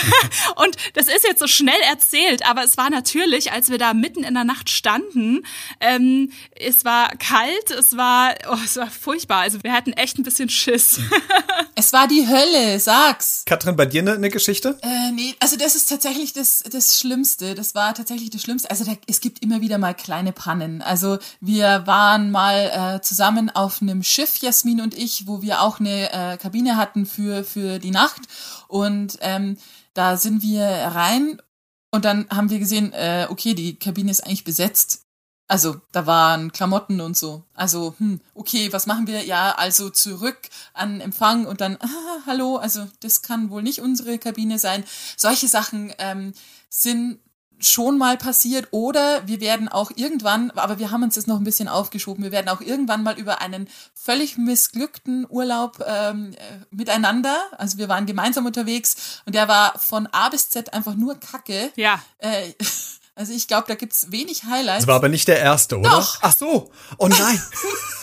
[0.55, 4.24] und das ist jetzt so schnell erzählt, aber es war natürlich, als wir da mitten
[4.24, 5.45] in der Nacht standen,
[5.80, 9.39] ähm, es war kalt, es war, oh, es war furchtbar.
[9.41, 10.99] Also wir hatten echt ein bisschen Schiss.
[11.76, 13.43] es war die Hölle, sag's.
[13.45, 14.78] Katrin, bei dir eine, eine Geschichte?
[14.82, 17.55] Äh, nee, also das ist tatsächlich das, das Schlimmste.
[17.55, 18.70] Das war tatsächlich das Schlimmste.
[18.70, 20.81] Also da, es gibt immer wieder mal kleine Pannen Pannen.
[20.81, 25.79] Also wir waren mal äh, zusammen auf einem Schiff, Jasmin und ich, wo wir auch
[25.79, 28.21] eine äh, Kabine hatten für, für die Nacht.
[28.67, 29.57] Und ähm,
[29.93, 31.41] da sind wir rein
[31.89, 35.03] und dann haben wir gesehen, äh, okay, die Kabine ist eigentlich besetzt.
[35.47, 37.43] Also da waren Klamotten und so.
[37.53, 39.23] Also, hm, okay, was machen wir?
[39.23, 40.37] Ja, also zurück
[40.73, 44.83] an Empfang und dann, ah, hallo, also das kann wohl nicht unsere Kabine sein.
[45.15, 46.33] Solche Sachen ähm,
[46.69, 47.19] sind
[47.62, 51.43] schon mal passiert oder wir werden auch irgendwann, aber wir haben uns das noch ein
[51.43, 56.38] bisschen aufgeschoben, wir werden auch irgendwann mal über einen völlig missglückten Urlaub ähm, äh,
[56.72, 61.20] miteinander, also wir waren gemeinsam unterwegs und der war von A bis Z einfach nur
[61.20, 61.72] Kacke.
[61.76, 62.01] Ja.
[62.20, 62.53] Äh,
[63.16, 64.80] also ich glaube, da gibt's wenig Highlights.
[64.84, 65.89] Das war aber nicht der erste, oder?
[65.89, 66.20] Doch.
[66.22, 66.72] Ach so.
[66.97, 67.41] Oh nein.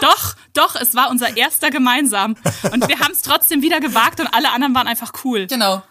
[0.00, 2.36] doch, doch, es war unser erster gemeinsam.
[2.72, 5.46] Und wir haben es trotzdem wieder gewagt und alle anderen waren einfach cool.
[5.46, 5.82] Genau.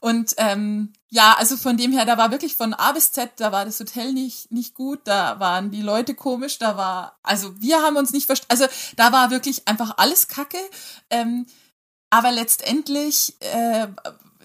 [0.00, 3.52] Und ähm, ja, also von dem her, da war wirklich von A bis Z, da
[3.52, 7.80] war das Hotel nicht, nicht gut, da waren die Leute komisch, da war, also wir
[7.80, 10.58] haben uns nicht verstanden, also da war wirklich einfach alles Kacke.
[11.10, 11.46] Ähm,
[12.10, 13.88] aber letztendlich, äh,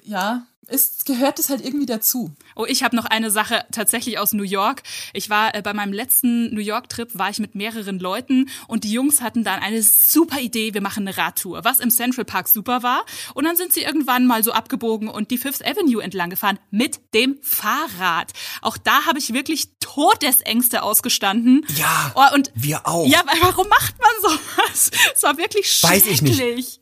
[0.03, 2.32] ja, ist, gehört es halt irgendwie dazu.
[2.55, 4.84] Oh, ich habe noch eine Sache tatsächlich aus New York.
[5.14, 8.91] Ich war äh, bei meinem letzten New York-Trip, war ich mit mehreren Leuten und die
[8.91, 12.84] Jungs hatten dann eine super Idee, wir machen eine Radtour, was im Central Park super
[12.84, 13.05] war.
[13.34, 16.99] Und dann sind sie irgendwann mal so abgebogen und die Fifth Avenue entlang gefahren mit
[17.14, 18.32] dem Fahrrad.
[18.62, 21.66] Auch da habe ich wirklich Todesängste ausgestanden.
[21.76, 23.07] Ja, oh, und wir auch.
[23.07, 24.91] Ja, warum macht man sowas?
[25.14, 26.05] Es war wirklich schrecklich.
[26.05, 26.80] Weiß ich nicht.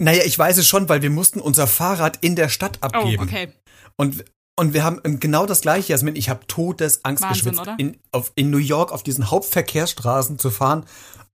[0.00, 3.22] Naja, ich weiß es schon, weil wir mussten unser Fahrrad in der Stadt oh, abgeben.
[3.22, 3.52] Oh, okay.
[3.96, 4.24] Und
[4.56, 6.16] und wir haben genau das gleiche, Jasmin.
[6.16, 10.84] Ich habe Todesangst Wahnsinn, geschwitzt, in, auf, in New York auf diesen Hauptverkehrsstraßen zu fahren.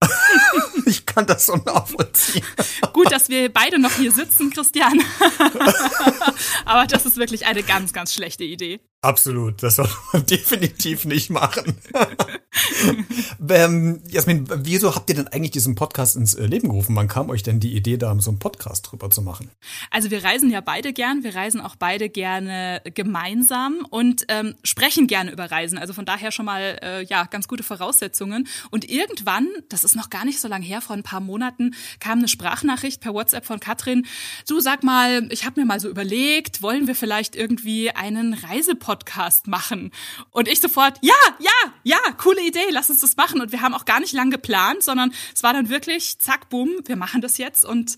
[0.87, 2.45] ich kann das so nachvollziehen.
[2.93, 5.03] Gut, dass wir beide noch hier sitzen, Christian.
[6.64, 8.79] Aber das ist wirklich eine ganz, ganz schlechte Idee.
[9.07, 11.77] Absolut, das soll man definitiv nicht machen.
[13.49, 16.97] ähm, Jasmin, wieso habt ihr denn eigentlich diesen Podcast ins äh, Leben gerufen?
[16.97, 19.53] Wann kam euch denn die Idee, da so einen Podcast drüber zu machen?
[19.93, 25.07] Also wir reisen ja beide gern, wir reisen auch beide gerne gemeinsam und ähm, sprechen
[25.07, 25.79] gerne über Reisen.
[25.79, 28.49] Also von daher schon mal äh, ja ganz gute Voraussetzungen.
[28.73, 32.19] Und irgendwann, das ist noch gar nicht so lange her, vor ein paar Monaten, kam
[32.19, 34.05] eine Sprachnachricht per WhatsApp von Katrin.
[34.49, 38.96] Du sag mal, ich habe mir mal so überlegt, wollen wir vielleicht irgendwie einen Reisepodcast
[38.97, 39.93] Podcast machen.
[40.31, 41.51] Und ich sofort, ja, ja,
[41.83, 43.41] ja, coole Idee, lass uns das machen.
[43.41, 46.71] Und wir haben auch gar nicht lang geplant, sondern es war dann wirklich, zack, bumm,
[46.85, 47.65] wir machen das jetzt.
[47.65, 47.97] Und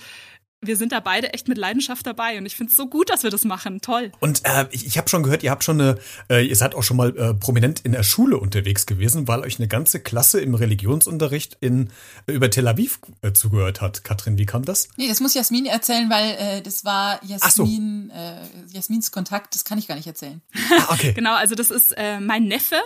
[0.61, 3.23] wir sind da beide echt mit Leidenschaft dabei und ich finde es so gut, dass
[3.23, 3.81] wir das machen.
[3.81, 4.11] Toll.
[4.19, 5.99] Und äh, ich, ich habe schon gehört, ihr habt schon eine,
[6.29, 9.59] äh, ihr seid auch schon mal äh, prominent in der Schule unterwegs gewesen, weil euch
[9.59, 11.91] eine ganze Klasse im Religionsunterricht in
[12.27, 14.03] äh, über Tel Aviv äh, zugehört hat.
[14.03, 14.89] Katrin, wie kam das?
[14.97, 18.21] Nee, das muss Jasmin erzählen, weil äh, das war Jasmin, so.
[18.21, 20.43] äh, Jasmins Kontakt, das kann ich gar nicht erzählen.
[20.71, 21.13] ah, okay.
[21.15, 22.81] genau, also das ist äh, mein Neffe,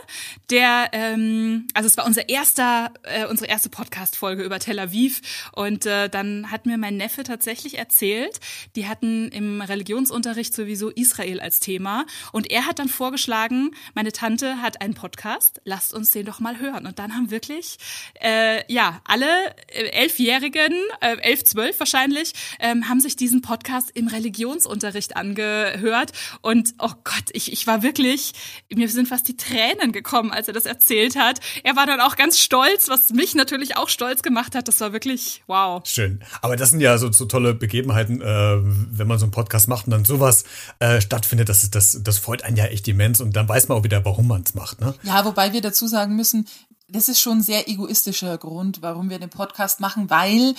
[0.50, 5.86] der, ähm, also es war unser erster, äh, unsere erste Podcast-Folge über Tel Aviv und
[5.86, 8.40] äh, dann hat mir mein Neffe tatsächlich tatsächlich erzählt,
[8.76, 12.06] die hatten im Religionsunterricht sowieso Israel als Thema.
[12.32, 16.58] Und er hat dann vorgeschlagen, meine Tante hat einen Podcast, lasst uns den doch mal
[16.58, 16.86] hören.
[16.86, 17.78] Und dann haben wirklich,
[18.20, 19.26] äh, ja, alle
[19.68, 26.12] äh, Elfjährigen, äh, elf, zwölf wahrscheinlich, ähm, haben sich diesen Podcast im Religionsunterricht angehört.
[26.40, 28.32] Und oh Gott, ich, ich war wirklich,
[28.74, 31.40] mir sind fast die Tränen gekommen, als er das erzählt hat.
[31.62, 34.66] Er war dann auch ganz stolz, was mich natürlich auch stolz gemacht hat.
[34.66, 35.82] Das war wirklich wow.
[35.86, 36.24] Schön.
[36.40, 39.86] Aber das sind ja so, so tolle Begebenheiten, äh, wenn man so einen Podcast macht
[39.86, 40.44] und dann sowas
[40.78, 43.84] äh, stattfindet, das, das, das freut einen ja echt immens und dann weiß man auch
[43.84, 44.80] wieder, warum man es macht.
[44.80, 44.94] Ne?
[45.02, 46.46] Ja, wobei wir dazu sagen müssen,
[46.88, 50.54] das ist schon ein sehr egoistischer Grund, warum wir den Podcast machen, weil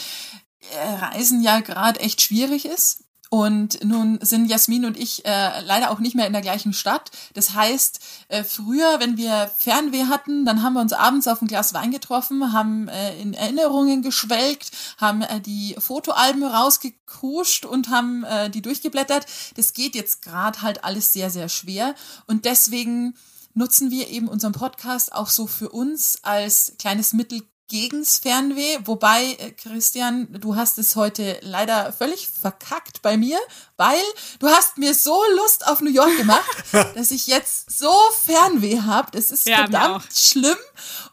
[0.75, 3.03] äh, Reisen ja gerade echt schwierig ist
[3.34, 7.09] Und nun sind Jasmin und ich äh, leider auch nicht mehr in der gleichen Stadt.
[7.34, 11.47] Das heißt, äh, früher, wenn wir Fernweh hatten, dann haben wir uns abends auf ein
[11.47, 18.23] Glas Wein getroffen, haben äh, in Erinnerungen geschwelgt, haben äh, die Fotoalben rausgekuscht und haben
[18.23, 19.25] äh, die durchgeblättert.
[19.55, 21.95] Das geht jetzt gerade halt alles sehr, sehr schwer.
[22.27, 23.15] Und deswegen
[23.55, 27.41] nutzen wir eben unseren Podcast auch so für uns als kleines Mittel
[27.74, 28.78] gegens Fernweh.
[28.86, 33.39] Wobei, äh, Christian, du hast es heute leider völlig verkackt bei mir,
[33.78, 34.03] weil
[34.38, 36.63] du hast mir so Lust auf New York gemacht,
[36.95, 37.91] dass ich jetzt so
[38.28, 39.09] Fernweh habe.
[39.11, 40.55] Das ist ja, verdammt schlimm.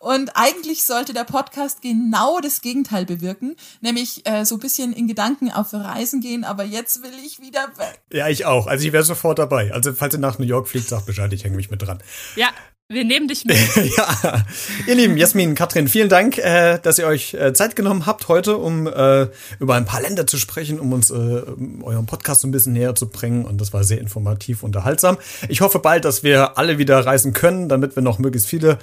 [0.01, 5.09] Und eigentlich sollte der Podcast genau das Gegenteil bewirken, nämlich äh, so ein bisschen in
[5.09, 8.03] Gedanken auf Reisen gehen, aber jetzt will ich wieder weg.
[8.13, 8.67] Ja, ich auch.
[8.67, 9.73] Also ich wäre sofort dabei.
[9.73, 12.03] Also falls ihr nach New York fliegt, sagt Bescheid, ich hänge mich mit dran.
[12.37, 12.51] Ja,
[12.91, 13.57] wir nehmen dich mit.
[13.97, 14.45] ja,
[14.87, 18.57] ihr Lieben, Jasmin, Katrin, vielen Dank, äh, dass ihr euch äh, Zeit genommen habt heute,
[18.57, 19.29] um äh,
[19.61, 22.95] über ein paar Länder zu sprechen, um uns äh, euren Podcast so ein bisschen näher
[22.97, 23.45] zu bringen.
[23.45, 25.19] Und das war sehr informativ, unterhaltsam.
[25.49, 28.79] Ich hoffe bald, dass wir alle wieder reisen können, damit wir noch möglichst viele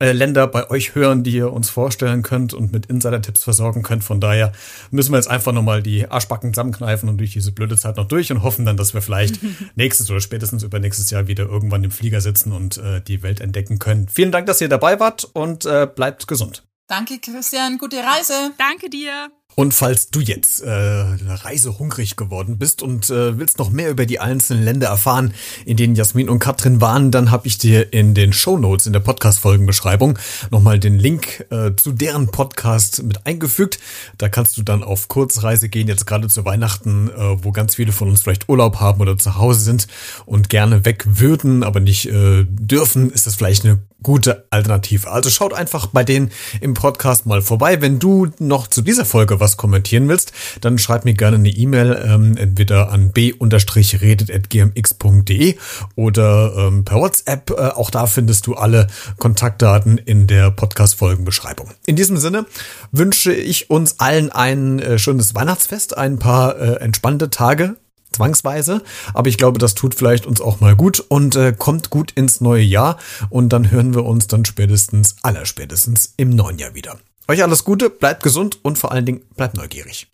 [0.00, 4.04] äh, Länder bei euch hören, die ihr uns vorstellen könnt und mit Insider-Tipps versorgen könnt.
[4.04, 4.52] Von daher
[4.92, 8.30] müssen wir jetzt einfach nochmal die Arschbacken zusammenkneifen und durch diese blöde Zeit noch durch
[8.30, 9.40] und hoffen dann, dass wir vielleicht
[9.74, 13.78] nächstes oder spätestens übernächstes Jahr wieder irgendwann im Flieger sitzen und äh, die Welt entdecken
[13.78, 14.08] können.
[14.08, 16.64] Vielen Dank, dass ihr dabei wart und äh, bleibt gesund.
[16.86, 17.76] Danke, Christian.
[17.78, 18.52] Gute Reise.
[18.56, 19.30] Danke dir.
[19.58, 24.20] Und falls du jetzt äh, reisehungrig geworden bist und äh, willst noch mehr über die
[24.20, 25.34] einzelnen Länder erfahren,
[25.64, 28.92] in denen Jasmin und Katrin waren, dann habe ich dir in den Show Notes in
[28.92, 30.16] der Podcast-Folgenbeschreibung
[30.52, 33.80] nochmal den Link äh, zu deren Podcast mit eingefügt.
[34.16, 37.90] Da kannst du dann auf Kurzreise gehen, jetzt gerade zu Weihnachten, äh, wo ganz viele
[37.90, 39.88] von uns vielleicht Urlaub haben oder zu Hause sind
[40.24, 45.10] und gerne weg würden, aber nicht äh, dürfen, ist das vielleicht eine gute Alternative.
[45.10, 46.30] Also schaut einfach bei denen
[46.60, 47.80] im Podcast mal vorbei.
[47.80, 52.04] Wenn du noch zu dieser Folge was kommentieren willst, dann schreib mir gerne eine E-Mail,
[52.04, 55.56] ähm, entweder an b-redet.gmx.de
[55.94, 57.50] oder ähm, per WhatsApp.
[57.50, 58.88] Äh, auch da findest du alle
[59.18, 61.70] Kontaktdaten in der Podcast-Folgenbeschreibung.
[61.86, 62.46] In diesem Sinne
[62.92, 67.76] wünsche ich uns allen ein äh, schönes Weihnachtsfest, ein paar äh, entspannte Tage
[68.12, 68.82] zwangsweise.
[69.14, 72.40] Aber ich glaube, das tut vielleicht uns auch mal gut und äh, kommt gut ins
[72.40, 72.98] neue Jahr.
[73.30, 76.98] Und dann hören wir uns dann spätestens, allerspätestens im neuen Jahr wieder.
[77.30, 80.10] Euch alles Gute, bleibt gesund und vor allen Dingen bleibt neugierig.